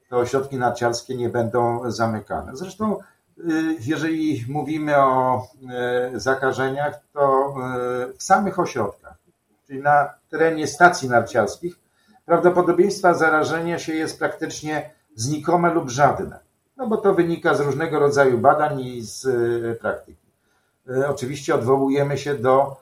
to 0.10 0.18
ośrodki 0.18 0.58
narciarskie 0.58 1.16
nie 1.16 1.30
będą 1.30 1.92
zamykane. 1.92 2.52
Zresztą, 2.56 3.00
y, 3.38 3.44
jeżeli 3.80 4.46
mówimy 4.50 4.98
o 4.98 5.42
y, 6.16 6.20
zakażeniach, 6.20 7.00
to 7.14 7.56
w 8.18 8.24
samych 8.24 8.60
ośrodkach, 8.60 9.18
czyli 9.68 9.82
na 9.82 10.10
terenie 10.30 10.68
stacji 10.68 11.10
narciarskich, 11.10 11.80
prawdopodobieństwa 12.26 13.14
zarażenia 13.14 13.80
się 13.80 13.94
jest 13.94 14.20
praktycznie 14.20 14.90
znikome 15.16 15.74
lub 15.74 15.90
żadne. 15.90 16.40
No 16.78 16.88
bo 16.88 16.98
to 16.98 17.14
wynika 17.14 17.54
z 17.54 17.60
różnego 17.60 18.00
rodzaju 18.00 18.38
badań 18.38 18.82
i 18.82 19.02
z 19.02 19.28
praktyki. 19.80 20.28
Oczywiście 21.08 21.56
odwołujemy 21.56 22.18
się 22.18 22.36
do 22.36 22.76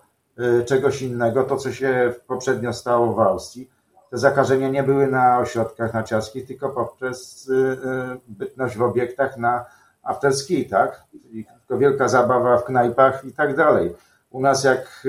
czegoś 0.65 1.01
innego, 1.01 1.43
to 1.43 1.57
co 1.57 1.71
się 1.71 2.13
poprzednio 2.27 2.73
stało 2.73 3.13
w 3.13 3.19
Austrii. 3.19 3.69
Te 4.11 4.17
zakażenia 4.17 4.69
nie 4.69 4.83
były 4.83 5.07
na 5.07 5.39
ośrodkach 5.39 5.93
narciarskich, 5.93 6.47
tylko 6.47 6.69
poprzez 6.69 7.49
e, 7.49 8.17
bytność 8.27 8.77
w 8.77 8.81
obiektach 8.81 9.37
na 9.37 9.65
afterski, 10.03 10.65
tak? 10.65 11.03
Czyli 11.11 11.45
tylko 11.59 11.77
wielka 11.77 12.07
zabawa 12.07 12.57
w 12.57 12.65
knajpach 12.65 13.25
i 13.25 13.33
tak 13.33 13.55
dalej. 13.55 13.95
U 14.29 14.41
nas 14.41 14.63
jak 14.63 15.07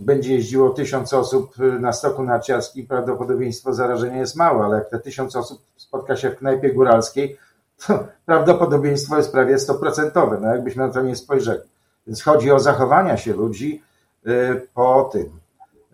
będzie 0.00 0.34
jeździło 0.34 0.70
tysiąc 0.70 1.12
osób 1.12 1.54
na 1.80 1.92
stoku 1.92 2.22
narciarskim, 2.22 2.86
prawdopodobieństwo 2.86 3.74
zarażenia 3.74 4.16
jest 4.16 4.36
małe, 4.36 4.64
ale 4.64 4.78
jak 4.78 4.90
te 4.90 4.98
tysiąc 4.98 5.36
osób 5.36 5.62
spotka 5.76 6.16
się 6.16 6.30
w 6.30 6.38
knajpie 6.38 6.72
góralskiej, 6.72 7.38
to 7.86 8.04
prawdopodobieństwo 8.26 9.16
jest 9.16 9.32
prawie 9.32 9.58
stoprocentowe, 9.58 10.38
no 10.40 10.48
jakbyśmy 10.48 10.86
na 10.86 10.92
to 10.92 11.02
nie 11.02 11.16
spojrzeli. 11.16 11.60
Więc 12.06 12.22
chodzi 12.22 12.50
o 12.50 12.58
zachowania 12.58 13.16
się 13.16 13.32
ludzi 13.32 13.82
y, 14.26 14.66
po 14.74 15.10
tym. 15.12 15.41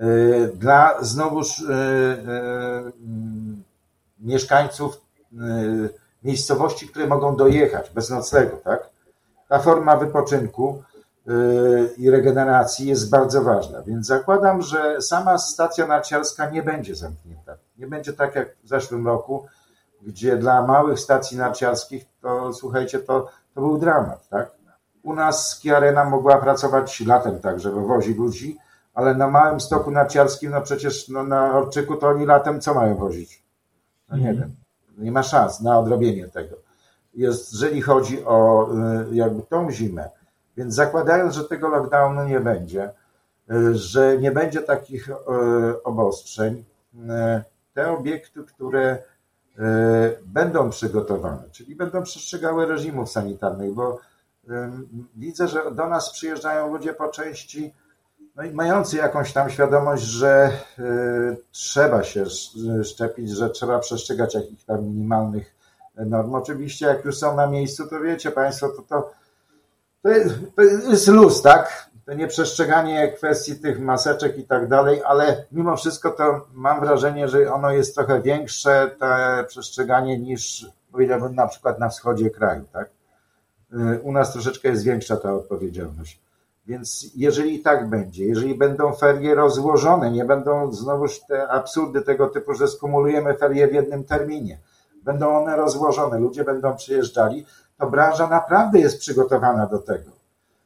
Y, 0.03 0.53
dla 0.55 0.97
znowuż 1.01 1.61
y, 1.61 1.65
mieszkańców 4.21 5.01
miejscowości, 6.23 6.89
które 6.89 7.07
mogą 7.07 7.37
dojechać 7.37 7.91
bez 7.91 8.11
noclegu, 8.11 8.57
tak? 8.65 8.91
Ta 9.49 9.59
forma 9.59 9.97
wypoczynku 9.97 10.83
i 11.99 12.11
regeneracji 12.11 12.89
jest 12.89 13.11
bardzo 13.11 13.43
ważna, 13.43 13.83
więc 13.83 14.07
zakładam, 14.07 14.63
że 14.63 15.03
sama 15.03 15.39
stacja 15.39 15.87
narciarska 15.87 16.51
nie 16.51 16.63
będzie 16.63 16.95
zamknięta. 16.95 17.57
Nie 17.79 17.87
będzie 17.87 18.13
tak 18.13 18.35
jak 18.35 18.57
w 18.65 18.69
zeszłym 18.69 19.07
roku, 19.07 19.47
gdzie 20.03 20.37
dla 20.37 20.67
małych 20.67 21.01
stacji 21.01 21.37
narciarskich 21.37 22.05
to 22.23 22.53
słuchajcie, 22.53 22.99
to, 22.99 23.29
to 23.55 23.61
był 23.61 23.79
dramat, 23.79 24.29
tak? 24.29 24.51
U 25.03 25.15
nas 25.15 25.49
Ski 25.49 25.71
Arena 25.71 26.05
mogła 26.05 26.39
pracować 26.39 27.01
latem 27.01 27.41
tak, 27.41 27.61
żeby 27.61 27.81
wozi 27.81 28.15
ludzi, 28.15 28.59
ale 28.99 29.15
na 29.15 29.29
małym 29.29 29.61
stoku 29.61 29.91
narciarskim, 29.91 30.51
no 30.51 30.61
przecież 30.61 31.09
no, 31.09 31.23
na 31.23 31.59
Orczyku 31.59 31.97
to 31.97 32.09
oni 32.09 32.27
latem 32.27 32.61
co 32.61 32.75
mają 32.75 32.97
wozić? 32.97 33.43
No 34.09 34.17
nie 34.17 34.29
mm. 34.29 34.41
wiem, 34.41 34.57
nie 34.99 35.13
ma 35.13 35.23
szans 35.23 35.61
na 35.61 35.79
odrobienie 35.79 36.29
tego. 36.29 36.57
Jest, 37.15 37.53
jeżeli 37.53 37.83
chodzi 37.83 38.25
o 38.25 38.69
y, 39.11 39.15
jakby 39.15 39.43
tą 39.43 39.71
zimę, 39.71 40.09
więc 40.57 40.75
zakładając, 40.75 41.35
że 41.35 41.45
tego 41.45 41.69
lockdownu 41.69 42.25
nie 42.25 42.41
będzie, 42.41 42.91
y, 43.51 43.75
że 43.75 44.19
nie 44.19 44.33
będzie 44.33 44.63
takich 44.63 45.09
y, 45.09 45.15
obostrzeń, 45.83 46.65
te 47.75 47.91
obiekty, 47.91 48.45
które 48.45 48.99
będą 50.27 50.71
przygotowane, 50.71 51.43
czyli 51.53 51.77
będą 51.77 52.03
przestrzegały 52.03 52.67
reżimów 52.67 53.11
sanitarnych, 53.11 53.73
bo 53.73 53.99
widzę, 55.17 55.49
że 55.49 55.71
do 55.71 55.89
nas 55.89 56.11
przyjeżdżają 56.13 56.73
ludzie 56.73 56.93
po 56.93 57.09
części 57.09 57.75
no 58.39 58.45
i 58.45 58.53
mający 58.53 58.97
jakąś 58.97 59.33
tam 59.33 59.51
świadomość, 59.51 60.03
że 60.03 60.51
e, 60.79 61.37
trzeba 61.51 62.03
się 62.03 62.25
szczepić, 62.85 63.31
że 63.31 63.51
trzeba 63.51 63.79
przestrzegać 63.79 64.35
jakichś 64.35 64.65
tam 64.65 64.85
minimalnych 64.85 65.55
norm. 65.97 66.35
Oczywiście 66.35 66.87
jak 66.87 67.05
już 67.05 67.19
są 67.19 67.37
na 67.37 67.47
miejscu, 67.47 67.87
to 67.87 68.01
wiecie 68.01 68.31
Państwo, 68.31 68.69
to, 68.69 68.83
to, 68.83 69.11
to, 70.03 70.09
jest, 70.09 70.35
to 70.57 70.63
jest 70.63 71.09
luz, 71.09 71.43
tak? 71.43 71.89
to 72.07 72.15
nieprzestrzeganie 72.15 73.13
kwestii 73.13 73.57
tych 73.57 73.81
maseczek 73.81 74.39
i 74.39 74.45
tak 74.45 74.69
dalej, 74.69 75.03
ale 75.05 75.45
mimo 75.53 75.77
wszystko 75.77 76.11
to 76.11 76.47
mam 76.53 76.81
wrażenie, 76.81 77.29
że 77.29 77.53
ono 77.53 77.71
jest 77.71 77.95
trochę 77.95 78.23
większe, 78.23 78.91
to 78.99 79.07
przestrzeganie 79.49 80.19
niż 80.19 80.67
powiedziałbym 80.93 81.35
na 81.35 81.47
przykład 81.47 81.79
na 81.79 81.89
wschodzie 81.89 82.31
kraju, 82.31 82.65
tak? 82.73 82.91
Y, 83.73 84.01
u 84.03 84.13
nas 84.13 84.33
troszeczkę 84.33 84.69
jest 84.69 84.85
większa 84.85 85.17
ta 85.17 85.35
odpowiedzialność. 85.35 86.28
Więc 86.69 87.07
jeżeli 87.17 87.61
tak 87.61 87.91
będzie, 87.91 88.27
jeżeli 88.27 88.55
będą 88.55 88.93
ferie 88.93 89.35
rozłożone, 89.35 90.11
nie 90.11 90.25
będą 90.25 90.73
znowuż 90.73 91.21
te 91.21 91.49
absurdy 91.49 92.03
tego 92.03 92.29
typu, 92.29 92.55
że 92.55 92.69
skumulujemy 92.69 93.35
ferie 93.35 93.69
w 93.69 93.75
jednym 93.75 94.05
terminie, 94.05 94.59
będą 95.03 95.43
one 95.43 95.57
rozłożone, 95.57 96.19
ludzie 96.19 96.45
będą 96.45 96.77
przyjeżdżali, 96.77 97.47
to 97.79 97.91
branża 97.91 98.27
naprawdę 98.27 98.79
jest 98.79 98.99
przygotowana 98.99 99.67
do 99.67 99.79
tego 99.79 100.19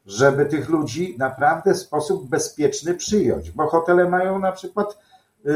żeby 0.06 0.46
tych 0.46 0.68
ludzi 0.68 1.16
naprawdę 1.18 1.74
w 1.74 1.78
sposób 1.78 2.28
bezpieczny 2.28 2.94
przyjąć, 2.94 3.50
bo 3.50 3.66
hotele 3.66 4.08
mają 4.08 4.38
na 4.38 4.52
przykład 4.52 4.98
y, 5.46 5.50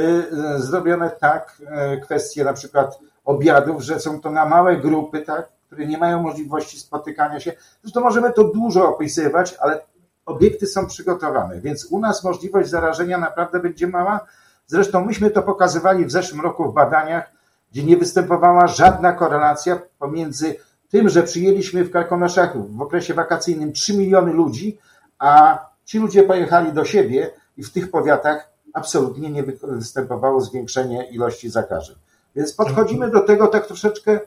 y, 0.57 0.61
zrobione 0.61 1.11
tak 1.11 1.63
y, 1.95 2.01
kwestie 2.01 2.45
na 2.45 2.53
przykład 2.53 2.99
obiadów, 3.25 3.83
że 3.83 4.01
są 4.01 4.21
to 4.21 4.31
na 4.31 4.47
małe 4.47 4.77
grupy, 4.77 5.23
tak, 5.23 5.49
które 5.67 5.87
nie 5.87 5.99
mają 5.99 6.23
możliwości 6.23 6.79
spotykania 6.79 7.41
się. 7.41 7.53
Zresztą 7.83 8.01
możemy 8.01 8.33
to 8.33 8.45
dużo 8.45 8.89
opisywać, 8.89 9.57
ale 9.61 9.81
obiekty 10.27 10.67
są 10.67 10.87
przygotowane, 10.87 11.61
więc 11.61 11.85
u 11.85 11.99
nas 11.99 12.25
możliwość 12.25 12.69
zarażenia 12.71 13.19
naprawdę 13.19 13.61
będzie 13.61 13.87
mała. 13.87 14.21
Zresztą 14.67 15.05
myśmy 15.05 15.31
to 15.31 15.43
pokazywali 15.43 16.07
w 16.07 16.11
zeszłym 16.11 16.41
roku 16.41 16.71
w 16.71 16.75
badaniach, 16.75 17.31
gdzie 17.73 17.85
nie 17.85 17.97
występowała 17.97 18.67
żadna 18.67 19.13
korelacja 19.13 19.79
pomiędzy 19.99 20.57
tym, 20.89 21.09
że 21.09 21.23
przyjęliśmy 21.23 21.85
w 21.85 21.91
Karkonoszach 21.91 22.77
w 22.77 22.83
okresie 22.83 23.15
wakacyjnym 23.15 23.73
3 23.73 23.97
miliony 23.97 24.33
ludzi, 24.33 24.79
a 25.19 25.59
ci 25.85 25.99
ludzie 25.99 26.23
pojechali 26.23 26.73
do 26.73 26.85
siebie 26.85 27.31
i 27.57 27.63
w 27.63 27.73
tych 27.73 27.91
powiatach 27.91 28.51
absolutnie 28.73 29.31
nie 29.31 29.45
występowało 29.63 30.41
zwiększenie 30.41 31.11
ilości 31.11 31.51
zakażeń. 31.51 31.97
Więc 32.37 32.53
podchodzimy 32.53 33.11
do 33.11 33.21
tego 33.21 33.47
tak 33.47 33.67
troszeczkę 33.67 34.21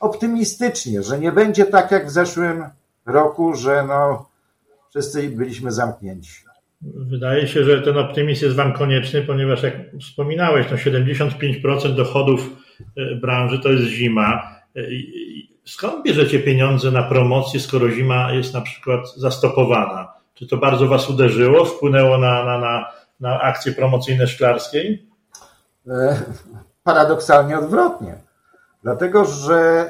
optymistycznie, 0.00 1.02
że 1.02 1.18
nie 1.18 1.32
będzie 1.32 1.66
tak 1.66 1.90
jak 1.90 2.06
w 2.06 2.10
zeszłym 2.10 2.64
roku, 3.06 3.54
że 3.54 3.84
no, 3.88 4.26
wszyscy 4.94 5.28
byliśmy 5.28 5.72
zamknięci. 5.72 6.44
Wydaje 6.82 7.48
się, 7.48 7.64
że 7.64 7.82
ten 7.82 7.98
optymizm 7.98 8.44
jest 8.44 8.56
Wam 8.56 8.72
konieczny, 8.72 9.22
ponieważ 9.22 9.62
jak 9.62 9.74
wspominałeś, 10.00 10.66
no 10.70 10.76
75% 10.76 11.94
dochodów 11.94 12.40
e, 12.96 13.14
branży 13.16 13.58
to 13.58 13.68
jest 13.68 13.84
zima. 13.84 14.42
E, 14.76 14.80
skąd 15.64 16.04
bierzecie 16.04 16.38
pieniądze 16.38 16.90
na 16.90 17.02
promocję, 17.02 17.60
skoro 17.60 17.90
zima 17.90 18.32
jest 18.32 18.54
na 18.54 18.60
przykład 18.60 19.14
zastopowana? 19.16 20.12
Czy 20.34 20.46
to 20.46 20.56
bardzo 20.56 20.86
Was 20.86 21.10
uderzyło, 21.10 21.64
wpłynęło 21.64 22.18
na, 22.18 22.44
na, 22.44 22.58
na, 22.58 22.86
na 23.20 23.40
akcje 23.40 23.72
promocyjne 23.72 24.26
szklarskiej? 24.26 25.08
E, 25.88 26.22
paradoksalnie 26.82 27.58
odwrotnie. 27.58 28.14
Dlatego, 28.82 29.24
że 29.24 29.88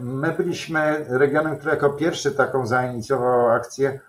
my 0.00 0.32
byliśmy 0.32 1.06
regionem, 1.08 1.56
który 1.56 1.70
jako 1.70 1.90
pierwszy 1.90 2.30
taką 2.30 2.66
zainicjował 2.66 3.48
akcję 3.48 4.00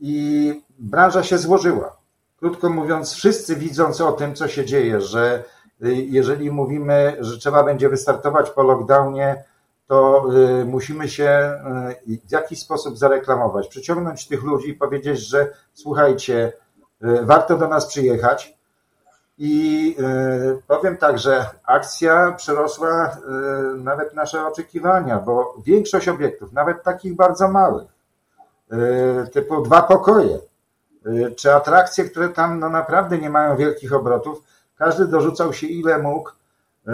i 0.00 0.62
branża 0.78 1.22
się 1.22 1.38
złożyła. 1.38 1.96
Krótko 2.38 2.70
mówiąc, 2.70 3.12
wszyscy 3.12 3.56
widząc 3.56 4.00
o 4.00 4.12
tym, 4.12 4.34
co 4.34 4.48
się 4.48 4.64
dzieje, 4.64 5.00
że 5.00 5.44
y, 5.84 5.94
jeżeli 5.94 6.50
mówimy, 6.50 7.16
że 7.20 7.38
trzeba 7.38 7.64
będzie 7.64 7.88
wystartować 7.88 8.50
po 8.50 8.62
lockdownie, 8.62 9.44
to 9.86 10.26
y, 10.60 10.64
musimy 10.64 11.08
się 11.08 11.60
w 12.28 12.32
jakiś 12.32 12.60
sposób 12.60 12.98
zareklamować, 12.98 13.68
przyciągnąć 13.68 14.28
tych 14.28 14.42
ludzi 14.42 14.68
i 14.68 14.74
powiedzieć, 14.74 15.18
że 15.18 15.48
słuchajcie, 15.74 16.52
warto 17.22 17.56
do 17.56 17.68
nas 17.68 17.86
przyjechać. 17.86 18.56
I 19.38 19.96
powiem 20.66 20.96
tak, 20.96 21.18
że 21.18 21.46
akcja 21.64 22.32
przerosła 22.32 23.16
nawet 23.76 24.14
nasze 24.14 24.46
oczekiwania, 24.46 25.18
bo 25.18 25.54
większość 25.64 26.08
obiektów, 26.08 26.52
nawet 26.52 26.82
takich 26.82 27.14
bardzo 27.16 27.48
małych, 27.48 27.95
typu 29.32 29.62
dwa 29.62 29.82
pokoje, 29.82 30.38
Y, 31.06 31.34
czy 31.36 31.54
atrakcje, 31.54 32.04
które 32.04 32.28
tam 32.28 32.60
no 32.60 32.68
naprawdę 32.68 33.18
nie 33.18 33.30
mają 33.30 33.56
wielkich 33.56 33.92
obrotów. 33.92 34.42
Każdy 34.76 35.06
dorzucał 35.06 35.52
się 35.52 35.66
ile 35.66 35.98
mógł, 35.98 36.30
y, 36.30 36.92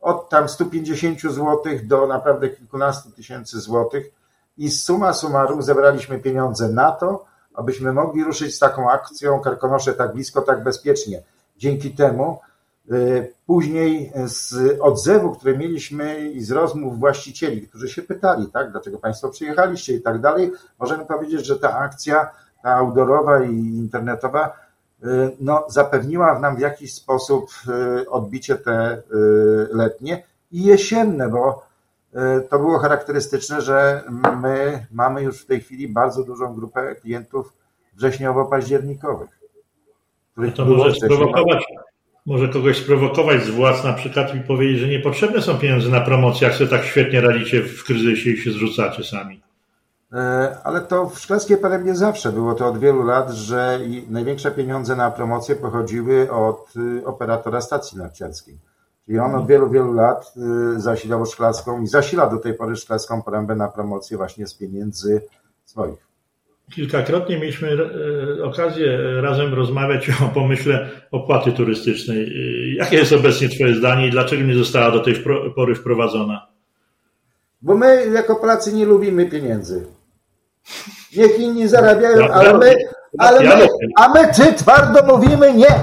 od 0.00 0.28
tam 0.28 0.48
150 0.48 1.20
zł 1.20 1.58
do 1.82 2.06
naprawdę 2.06 2.48
kilkunastu 2.48 3.10
tysięcy 3.10 3.60
złotych 3.60 4.06
i 4.58 4.70
suma 4.70 5.12
summarum 5.12 5.62
zebraliśmy 5.62 6.18
pieniądze 6.18 6.68
na 6.68 6.92
to, 6.92 7.24
abyśmy 7.54 7.92
mogli 7.92 8.24
ruszyć 8.24 8.54
z 8.54 8.58
taką 8.58 8.90
akcją 8.90 9.40
Karkonosze 9.40 9.92
tak 9.92 10.12
blisko, 10.12 10.42
tak 10.42 10.62
bezpiecznie. 10.62 11.22
Dzięki 11.56 11.90
temu 11.94 12.40
później 13.46 14.12
z 14.24 14.54
odzewu, 14.80 15.32
które 15.32 15.58
mieliśmy 15.58 16.30
i 16.30 16.40
z 16.40 16.50
rozmów 16.50 16.98
właścicieli, 16.98 17.68
którzy 17.68 17.88
się 17.88 18.02
pytali, 18.02 18.46
tak, 18.46 18.70
dlaczego 18.70 18.98
Państwo 18.98 19.28
przyjechaliście 19.28 19.94
i 19.94 20.02
tak 20.02 20.20
dalej, 20.20 20.52
możemy 20.78 21.06
powiedzieć, 21.06 21.46
że 21.46 21.58
ta 21.58 21.78
akcja 21.78 22.30
ta 22.64 22.76
outdoorowa 22.76 23.44
i 23.44 23.56
internetowa, 23.56 24.56
y, 25.04 25.06
no, 25.40 25.64
zapewniła 25.68 26.38
nam 26.38 26.56
w 26.56 26.60
jakiś 26.60 26.94
sposób 26.94 27.50
y, 28.02 28.10
odbicie 28.10 28.54
te 28.54 29.02
letnie 29.72 30.22
i 30.52 30.64
jesienne, 30.64 31.28
bo 31.28 31.66
to 32.50 32.58
było 32.58 32.78
charakterystyczne, 32.78 33.60
że 33.60 34.02
my 34.42 34.86
mamy 34.92 35.22
już 35.22 35.42
w 35.42 35.46
tej 35.46 35.60
chwili 35.60 35.88
bardzo 35.88 36.24
dużą 36.24 36.54
grupę 36.54 36.94
klientów 36.94 37.52
wrześniowo-październikowych. 37.96 39.28
To 40.56 40.64
może 40.64 40.94
sprowokować, 40.94 41.64
może 42.26 42.48
kogoś 42.48 42.78
sprowokować 42.78 43.44
z 43.44 43.50
władz 43.50 43.84
na 43.84 43.92
przykład 43.92 44.34
i 44.34 44.40
powiedzieć, 44.40 44.78
że 44.78 44.88
niepotrzebne 44.88 45.42
są 45.42 45.58
pieniądze 45.58 45.88
na 45.88 46.00
promocję, 46.00 46.48
jak 46.48 46.56
sobie 46.56 46.70
tak 46.70 46.84
świetnie 46.84 47.20
radzicie 47.20 47.62
w 47.62 47.84
kryzysie 47.84 48.30
i 48.30 48.36
się 48.36 48.50
zrzucacie 48.50 49.04
sami. 49.04 49.42
E, 50.12 50.56
ale 50.64 50.80
to 50.80 51.08
w 51.08 51.18
Szklarskiej 51.18 51.56
Paremie 51.56 51.94
zawsze 51.94 52.32
było 52.32 52.54
to 52.54 52.66
od 52.66 52.78
wielu 52.78 53.02
lat, 53.02 53.30
że 53.30 53.80
największe 54.08 54.50
pieniądze 54.50 54.96
na 54.96 55.10
promocję 55.10 55.56
pochodziły 55.56 56.32
od 56.32 56.74
y, 56.76 57.06
operatora 57.06 57.60
stacji 57.60 57.98
narciarskiej. 57.98 58.58
Czyli 59.06 59.18
on 59.18 59.34
od 59.34 59.46
wielu, 59.46 59.70
wielu 59.70 59.92
lat 59.92 60.32
y, 60.76 60.80
zasilał 60.80 61.26
Szklarską 61.26 61.82
i 61.82 61.86
zasila 61.86 62.26
do 62.26 62.36
tej 62.36 62.54
pory 62.54 62.76
Szklarską 62.76 63.22
Parembę 63.22 63.54
na 63.54 63.68
promocję 63.68 64.16
właśnie 64.16 64.46
z 64.46 64.54
pieniędzy 64.54 65.22
swoich. 65.64 66.13
Kilkakrotnie 66.72 67.38
mieliśmy 67.38 67.68
e, 68.40 68.44
okazję 68.44 68.98
razem 69.20 69.54
rozmawiać 69.54 70.10
o 70.24 70.28
pomyśle 70.34 70.88
opłaty 71.10 71.52
turystycznej. 71.52 72.22
E, 72.22 72.74
jakie 72.74 72.96
jest 72.96 73.12
obecnie 73.12 73.48
Twoje 73.48 73.74
zdanie 73.74 74.06
i 74.06 74.10
dlaczego 74.10 74.42
nie 74.42 74.54
została 74.54 74.90
do 74.90 75.00
tej 75.00 75.14
pory 75.54 75.74
wprowadzona? 75.74 76.46
Bo 77.62 77.76
my 77.76 78.10
jako 78.14 78.36
Polacy 78.36 78.72
nie 78.72 78.86
lubimy 78.86 79.26
pieniędzy. 79.26 79.86
Niech 81.16 81.38
inni 81.38 81.68
zarabiają, 81.68 82.28
ale 82.28 82.58
my, 82.58 82.74
ale 83.18 83.40
my, 83.40 83.68
a 83.96 84.08
my 84.08 84.34
ty 84.34 84.52
twardo 84.52 85.16
mówimy 85.16 85.54
nie. 85.54 85.74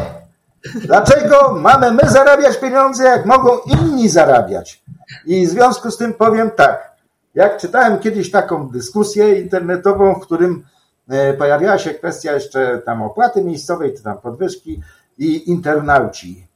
Dlaczego 0.76 1.58
mamy 1.60 1.92
my 1.92 2.10
zarabiać 2.10 2.58
pieniądze, 2.58 3.04
jak 3.04 3.26
mogą 3.26 3.58
inni 3.66 4.10
zarabiać? 4.10 4.84
I 5.26 5.48
w 5.48 5.50
związku 5.50 5.92
z 5.92 5.98
tym 5.98 6.14
powiem 6.14 6.52
tak. 6.56 6.92
Jak 7.36 7.58
czytałem 7.58 8.00
kiedyś 8.00 8.32
taką 8.32 8.70
dyskusję 8.70 9.40
internetową, 9.40 10.16
w 10.16 10.22
którym 10.22 10.64
pojawiała 11.38 11.78
się 11.78 11.94
kwestia 11.94 12.34
jeszcze 12.34 12.82
tam 12.86 13.04
opłaty 13.04 13.44
miejscowej, 13.44 13.94
czy 13.98 14.04
tam 14.04 14.18
podwyżki 14.18 14.82
i 15.18 15.50
internauci. 15.50 16.48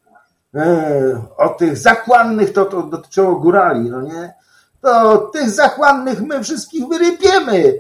E, 0.56 1.22
o 1.38 1.50
tych 1.50 1.78
zakłannych 1.78 2.54
to, 2.54 2.66
to 2.66 2.84
dotyczyło 2.84 3.36
górali, 3.36 3.90
no 3.90 4.02
nie? 4.02 4.34
To 4.82 5.18
tych 5.18 5.50
zakłannych 5.50 6.22
my 6.22 6.44
wszystkich 6.44 6.88
wyrypiemy. 6.88 7.74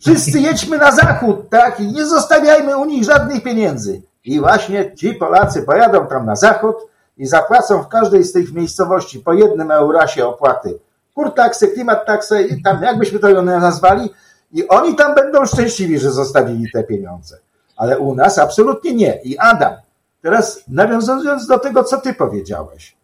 Wszyscy 0.00 0.40
jedźmy 0.48 0.78
na 0.78 0.92
zachód, 0.92 1.48
tak? 1.50 1.80
I 1.80 1.92
nie 1.92 2.06
zostawiajmy 2.06 2.76
u 2.76 2.84
nich 2.84 3.04
żadnych 3.04 3.42
pieniędzy. 3.42 4.02
I 4.24 4.40
właśnie 4.40 4.94
ci 4.94 5.14
Polacy 5.14 5.62
pojadą 5.62 6.06
tam 6.06 6.26
na 6.26 6.36
zachód 6.36 6.76
i 7.16 7.26
zapłacą 7.26 7.82
w 7.82 7.88
każdej 7.88 8.24
z 8.24 8.32
tych 8.32 8.52
miejscowości 8.52 9.18
po 9.18 9.32
jednym 9.32 9.70
eurasie 9.70 10.26
opłaty. 10.26 10.78
Kurtaksy, 11.14 11.68
klimat 11.68 12.06
taksy, 12.06 12.48
tam 12.64 12.82
jakbyśmy 12.82 13.18
to 13.18 13.42
nazwali, 13.42 14.10
i 14.52 14.68
oni 14.68 14.96
tam 14.96 15.14
będą 15.14 15.46
szczęśliwi, 15.46 15.98
że 15.98 16.12
zostawili 16.12 16.70
te 16.72 16.84
pieniądze. 16.84 17.38
Ale 17.76 17.98
u 17.98 18.14
nas 18.14 18.38
absolutnie 18.38 18.94
nie. 18.94 19.20
I 19.22 19.38
Adam, 19.38 19.74
teraz 20.22 20.64
nawiązując 20.68 21.46
do 21.46 21.58
tego, 21.58 21.84
co 21.84 22.00
ty 22.00 22.14
powiedziałeś, 22.14 22.96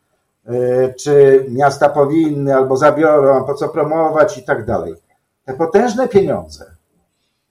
yy, 0.48 0.94
czy 0.98 1.46
miasta 1.48 1.88
powinny 1.88 2.54
albo 2.54 2.76
zabiorą, 2.76 3.44
po 3.44 3.54
co 3.54 3.68
promować 3.68 4.38
i 4.38 4.42
tak 4.42 4.64
dalej. 4.64 4.94
Te 5.44 5.54
potężne 5.54 6.08
pieniądze, 6.08 6.64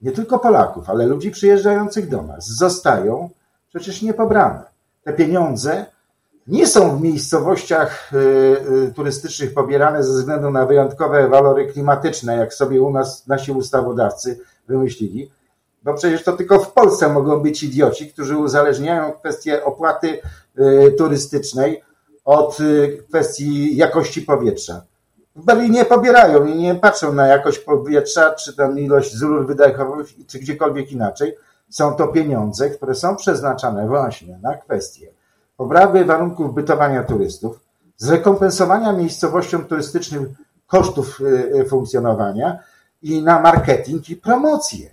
nie 0.02 0.12
tylko 0.12 0.38
Polaków, 0.38 0.90
ale 0.90 1.06
ludzi 1.06 1.30
przyjeżdżających 1.30 2.08
do 2.08 2.22
nas, 2.22 2.48
zostają 2.48 3.30
przecież 3.68 4.02
niepobrane. 4.02 4.62
Te 5.04 5.12
pieniądze 5.12 5.86
nie 6.48 6.66
są 6.66 6.98
w 6.98 7.02
miejscowościach 7.02 8.12
y, 8.12 8.16
y, 8.88 8.92
turystycznych 8.94 9.54
pobierane 9.54 10.02
ze 10.02 10.12
względu 10.12 10.50
na 10.50 10.66
wyjątkowe 10.66 11.28
walory 11.28 11.66
klimatyczne, 11.66 12.36
jak 12.36 12.54
sobie 12.54 12.82
u 12.82 12.90
nas 12.90 13.26
nasi 13.26 13.52
ustawodawcy 13.52 14.40
wymyślili, 14.68 15.30
bo 15.82 15.94
przecież 15.94 16.24
to 16.24 16.32
tylko 16.32 16.58
w 16.58 16.72
Polsce 16.72 17.08
mogą 17.08 17.40
być 17.40 17.62
idioci, 17.62 18.12
którzy 18.12 18.36
uzależniają 18.36 19.12
kwestię 19.12 19.64
opłaty 19.64 20.20
y, 20.58 20.94
turystycznej 20.98 21.82
od 22.24 22.58
kwestii 23.08 23.76
jakości 23.76 24.22
powietrza 24.22 24.82
w 25.36 25.44
Berlinie 25.44 25.84
pobierają 25.84 26.46
i 26.46 26.54
nie 26.54 26.74
patrzą 26.74 27.12
na 27.12 27.26
jakość 27.26 27.58
powietrza, 27.58 28.34
czy 28.34 28.56
tam 28.56 28.78
ilość 28.78 29.14
z 29.14 29.22
rur 29.22 29.46
wydechowych, 29.46 30.06
czy 30.26 30.38
gdziekolwiek 30.38 30.92
inaczej. 30.92 31.36
Są 31.68 31.94
to 31.94 32.08
pieniądze, 32.08 32.70
które 32.70 32.94
są 32.94 33.16
przeznaczane 33.16 33.88
właśnie 33.88 34.38
na 34.42 34.54
kwestie 34.54 35.10
poprawy 35.56 36.04
warunków 36.04 36.54
bytowania 36.54 37.04
turystów, 37.04 37.60
zrekompensowania 37.96 38.92
miejscowościom 38.92 39.64
turystycznym 39.64 40.34
kosztów 40.66 41.20
y, 41.20 41.24
y, 41.60 41.64
funkcjonowania 41.64 42.58
i 43.02 43.22
na 43.22 43.40
marketing 43.40 44.10
i 44.10 44.16
promocję. 44.16 44.90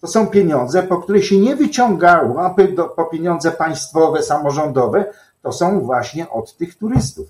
To 0.00 0.06
są 0.06 0.26
pieniądze, 0.26 0.82
po 0.82 0.98
które 0.98 1.22
się 1.22 1.38
nie 1.38 1.56
wyciąga 1.56 2.22
łapy 2.22 2.68
do, 2.68 2.84
po 2.84 3.04
pieniądze 3.04 3.50
państwowe, 3.50 4.22
samorządowe, 4.22 5.04
to 5.42 5.52
są 5.52 5.80
właśnie 5.80 6.30
od 6.30 6.56
tych 6.56 6.78
turystów 6.78 7.28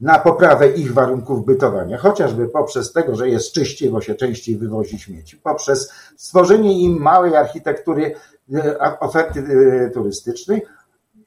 na 0.00 0.18
poprawę 0.18 0.68
ich 0.68 0.94
warunków 0.94 1.44
bytowania, 1.46 1.98
chociażby 1.98 2.48
poprzez 2.48 2.92
tego, 2.92 3.16
że 3.16 3.28
jest 3.28 3.52
czyściej, 3.52 3.90
bo 3.90 4.00
się 4.00 4.14
częściej 4.14 4.56
wywozi 4.56 4.98
śmieci, 4.98 5.36
poprzez 5.36 5.92
stworzenie 6.16 6.80
im 6.80 7.02
małej 7.02 7.36
architektury, 7.36 8.14
e, 8.54 9.00
oferty 9.00 9.44
turystycznej 9.94 10.62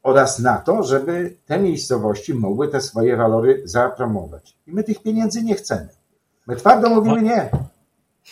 oraz 0.06 0.40
na 0.40 0.58
to, 0.58 0.84
żeby 0.84 1.36
te 1.46 1.60
miejscowości 1.60 2.34
mogły 2.34 2.68
te 2.68 2.82
swoje 2.82 3.18
walory 3.18 3.62
zapromować. 3.66 4.58
I 4.68 4.74
my 4.74 4.84
tych 4.84 5.04
pieniędzy 5.04 5.44
nie 5.44 5.56
chcemy. 5.56 5.88
My 6.48 6.56
twardo 6.56 6.90
mówimy 6.90 7.22
nie. 7.22 7.50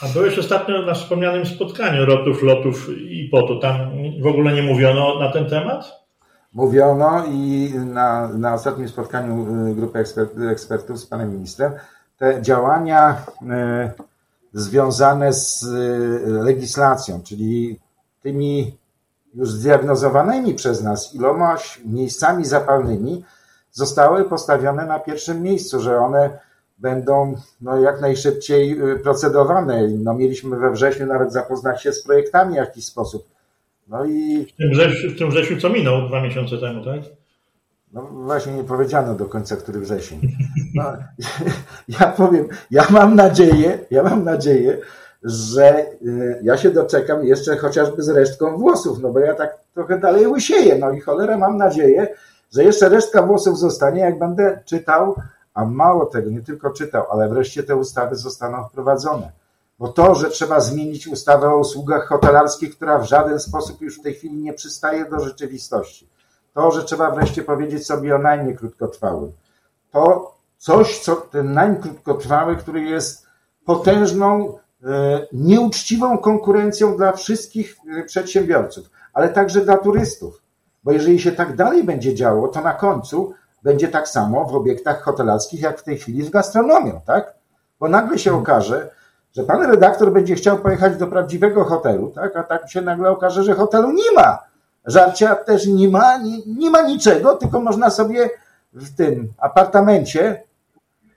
A 0.02 0.08
byłeś 0.14 0.40
ostatnio 0.40 0.82
na 0.82 0.94
wspomnianym 0.94 1.46
spotkaniu 1.46 2.06
rotów, 2.06 2.44
lotów 2.44 2.90
i 2.98 3.30
potu. 3.32 3.60
Tam 3.60 3.92
w 4.22 4.28
ogóle 4.28 4.54
nie 4.54 4.64
mówiono 4.64 5.20
na 5.20 5.32
ten 5.32 5.50
temat? 5.50 6.04
mówiono 6.54 7.26
i 7.26 7.74
na, 7.86 8.28
na 8.28 8.54
ostatnim 8.54 8.90
spotkaniu 8.90 9.68
y, 9.68 9.76
grupy 9.76 10.00
ekspert, 10.00 10.32
ekspertów 10.52 11.00
z 11.00 11.06
panem 11.06 11.32
ministrem 11.32 11.72
te 12.18 12.42
działania 12.42 13.26
związane 14.54 15.34
z 15.34 15.66
legislacją, 16.26 17.22
czyli 17.24 17.80
tymi 18.22 18.78
już 19.36 19.52
zdiagnozowanymi 19.52 20.54
przez 20.54 20.84
nas 20.84 21.16
ilomaś 21.16 21.80
miejscami 21.86 22.46
zapalnymi 22.46 23.24
zostały 23.72 24.24
postawione 24.24 24.86
na 24.86 25.00
pierwszym 25.00 25.42
miejscu, 25.42 25.80
że 25.80 25.98
one 25.98 26.40
będą 26.78 27.36
no, 27.62 27.80
jak 27.80 28.02
najszybciej 28.02 28.92
y, 28.92 29.00
procedowane. 29.00 29.88
No, 29.88 30.14
mieliśmy 30.14 30.58
we 30.58 30.72
wrześniu 30.72 31.06
nawet 31.06 31.34
zapoznać 31.34 31.84
się 31.84 31.94
z 31.94 32.04
projektami 32.04 32.54
w 32.54 32.58
jakiś 32.58 32.86
sposób. 32.86 33.28
No 33.88 34.06
i... 34.06 34.46
W 34.46 34.56
tym, 34.56 34.72
wrześniu, 34.72 35.10
w 35.12 35.18
tym 35.18 35.30
wrześniu 35.30 35.62
co 35.62 35.70
minął 35.70 36.08
dwa 36.08 36.22
miesiące 36.22 36.58
temu, 36.58 36.86
tak? 36.86 37.02
No 37.94 38.02
właśnie 38.02 38.54
nie 38.54 38.64
powiedziano 38.64 39.16
do 39.16 39.26
końca, 39.26 39.56
który 39.56 39.80
wrzesień. 39.80 40.20
No, 40.76 40.84
ja 42.00 42.08
powiem, 42.08 42.48
ja 42.72 42.88
mam 42.90 43.16
nadzieję, 43.16 43.80
ja 43.92 44.04
mam 44.04 44.24
nadzieję, 44.24 44.78
że 45.24 45.86
y, 46.02 46.40
ja 46.44 46.58
się 46.58 46.72
doczekam 46.72 47.26
jeszcze 47.26 47.58
chociażby 47.58 48.04
z 48.04 48.10
resztką 48.10 48.58
włosów, 48.58 49.00
no 49.00 49.10
bo 49.10 49.20
ja 49.20 49.36
tak 49.36 49.58
trochę 49.74 50.00
dalej 50.00 50.28
łysieję, 50.28 50.78
no 50.80 50.92
i 50.92 51.02
cholera 51.02 51.38
mam 51.38 51.58
nadzieję, 51.58 52.08
że 52.54 52.64
jeszcze 52.64 52.90
resztka 52.90 53.22
włosów 53.22 53.60
zostanie, 53.60 54.02
jak 54.02 54.20
będę 54.20 54.60
czytał, 54.66 55.16
a 55.54 55.66
mało 55.66 56.06
tego, 56.06 56.30
nie 56.30 56.42
tylko 56.42 56.70
czytał, 56.70 57.06
ale 57.12 57.30
wreszcie 57.30 57.64
te 57.64 57.76
ustawy 57.76 58.16
zostaną 58.16 58.64
wprowadzone. 58.64 59.32
Bo 59.80 59.88
to, 59.88 60.16
że 60.16 60.30
trzeba 60.30 60.60
zmienić 60.60 61.08
ustawę 61.08 61.50
o 61.50 61.58
usługach 61.58 62.08
hotelarskich, 62.08 62.76
która 62.76 62.98
w 62.98 63.06
żaden 63.06 63.40
sposób 63.40 63.82
już 63.82 64.00
w 64.00 64.04
tej 64.04 64.14
chwili 64.14 64.36
nie 64.36 64.54
przystaje 64.54 65.06
do 65.06 65.20
rzeczywistości. 65.20 66.08
To, 66.54 66.72
że 66.72 66.84
trzeba 66.84 67.12
wreszcie 67.12 67.44
powiedzieć 67.44 67.86
sobie 67.86 68.16
o 68.16 68.18
najmie 68.18 68.54
krótkotrwałym. 68.54 69.32
To 69.92 70.34
coś, 70.58 71.00
co 71.00 71.16
ten 71.16 71.54
najm 71.54 71.76
krótkotrwały, 71.76 72.56
który 72.56 72.82
jest 72.82 73.28
potężną 73.66 74.54
E, 74.54 74.63
nieuczciwą 75.34 76.18
konkurencją 76.18 76.98
dla 76.98 77.12
wszystkich 77.12 77.76
e, 77.98 78.04
przedsiębiorców, 78.04 78.90
ale 79.14 79.30
także 79.30 79.62
dla 79.62 79.78
turystów. 79.78 80.42
Bo 80.84 80.92
jeżeli 80.92 81.20
się 81.20 81.32
tak 81.32 81.56
dalej 81.56 81.84
będzie 81.84 82.16
działo, 82.16 82.48
to 82.48 82.62
na 82.62 82.74
końcu 82.74 83.34
będzie 83.64 83.88
tak 83.88 84.08
samo 84.08 84.46
w 84.46 84.56
obiektach 84.56 85.02
hotelarskich, 85.02 85.62
jak 85.62 85.80
w 85.80 85.84
tej 85.84 85.98
chwili 85.98 86.26
z 86.26 86.30
gastronomią, 86.30 87.02
tak? 87.06 87.34
Bo 87.80 87.88
nagle 87.88 88.20
się 88.20 88.34
okaże, 88.34 88.90
że 89.36 89.44
pan 89.44 89.62
redaktor 89.62 90.12
będzie 90.14 90.36
chciał 90.36 90.58
pojechać 90.58 90.98
do 90.98 91.08
prawdziwego 91.08 91.64
hotelu, 91.64 92.12
tak? 92.16 92.36
A 92.36 92.44
tak 92.44 92.72
się 92.72 92.82
nagle 92.82 93.10
okaże, 93.10 93.44
że 93.44 93.54
hotelu 93.54 93.92
nie 93.92 94.12
ma. 94.16 94.40
Żarcia 94.86 95.36
też 95.36 95.68
nie 95.68 95.90
ma, 95.90 96.18
nie, 96.18 96.38
nie 96.46 96.70
ma 96.70 96.82
niczego, 96.82 97.36
tylko 97.36 97.62
można 97.62 97.90
sobie 97.90 98.30
w 98.74 98.96
tym 98.96 99.34
apartamencie, 99.38 100.44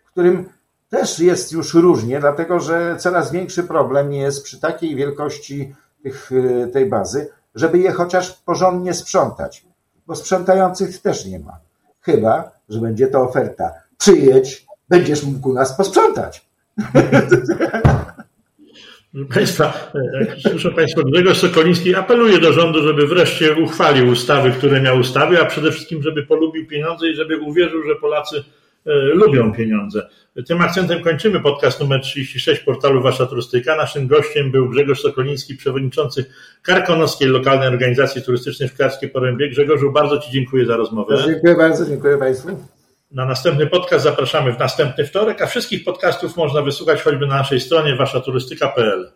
w 0.05 0.11
którym 0.11 0.49
też 0.89 1.19
jest 1.19 1.53
już 1.53 1.75
różnie, 1.75 2.21
dlatego 2.21 2.61
że 2.61 2.97
coraz 2.99 3.33
większy 3.33 3.63
problem 3.63 4.13
jest 4.13 4.45
przy 4.45 4.61
takiej 4.61 4.97
wielkości 4.97 5.75
tych, 6.03 6.33
y, 6.33 6.71
tej 6.73 6.87
bazy, 6.87 7.29
żeby 7.55 7.79
je 7.79 7.93
chociaż 7.93 8.33
porządnie 8.33 8.95
sprzątać, 8.95 9.65
bo 10.07 10.15
sprzątających 10.15 10.99
też 11.03 11.27
nie 11.27 11.39
ma. 11.39 11.59
Chyba, 12.01 12.51
że 12.69 12.81
będzie 12.81 13.07
to 13.07 13.21
oferta. 13.21 13.73
Przyjedź, 13.99 14.67
będziesz 14.89 15.23
mógł 15.23 15.53
nas 15.53 15.77
posprzątać. 15.77 16.47
Państwa, 19.35 19.91
jak 20.21 20.39
słyszę 20.39 20.71
Państwo, 20.71 21.03
Grzegorz 21.03 21.39
Sokoliński 21.39 21.95
apeluje 21.95 22.39
do 22.39 22.53
rządu, 22.53 22.83
żeby 22.83 23.07
wreszcie 23.07 23.55
uchwalił 23.65 24.09
ustawy, 24.09 24.51
które 24.51 24.81
miał 24.81 24.99
ustawy, 24.99 25.41
a 25.41 25.45
przede 25.45 25.73
wszystkim, 25.73 26.03
żeby 26.03 26.27
polubił 26.27 26.67
pieniądze 26.67 27.09
i 27.09 27.15
żeby 27.15 27.39
uwierzył, 27.39 27.83
że 27.83 27.95
Polacy 27.95 28.37
E, 28.37 28.66
lubią 29.15 29.53
pieniądze. 29.53 30.09
Tym 30.47 30.61
akcentem 30.61 31.03
kończymy 31.03 31.41
podcast 31.41 31.81
numer 31.81 32.01
36 32.01 32.61
portalu 32.61 33.03
Wasza 33.03 33.27
Turystyka. 33.27 33.77
Naszym 33.77 34.07
gościem 34.07 34.51
był 34.51 34.69
Grzegorz 34.69 35.01
Sokoliński, 35.01 35.57
przewodniczący 35.57 36.25
Karkonoskiej 36.63 37.29
Lokalnej 37.29 37.69
Organizacji 37.69 38.23
Turystycznej 38.23 38.69
Szklarskiej 38.69 39.09
Porębie. 39.09 39.49
Grzegorzu, 39.49 39.93
bardzo 39.93 40.19
Ci 40.19 40.31
dziękuję 40.31 40.67
za 40.67 40.77
rozmowę. 40.77 41.23
Dziękuję 41.27 41.57
bardzo, 41.57 41.87
dziękuję 41.87 42.19
Państwu. 42.19 42.49
Na 43.11 43.27
następny 43.27 43.67
podcast 43.67 44.05
zapraszamy 44.05 44.53
w 44.53 44.59
następny 44.59 45.05
wtorek, 45.05 45.43
a 45.43 45.47
wszystkich 45.47 45.85
podcastów 45.85 46.37
można 46.37 46.63
wysłuchać 46.63 47.03
choćby 47.03 47.27
na 47.27 47.37
naszej 47.37 47.61
stronie 47.61 47.97
waszaturystyka.pl. 47.97 49.13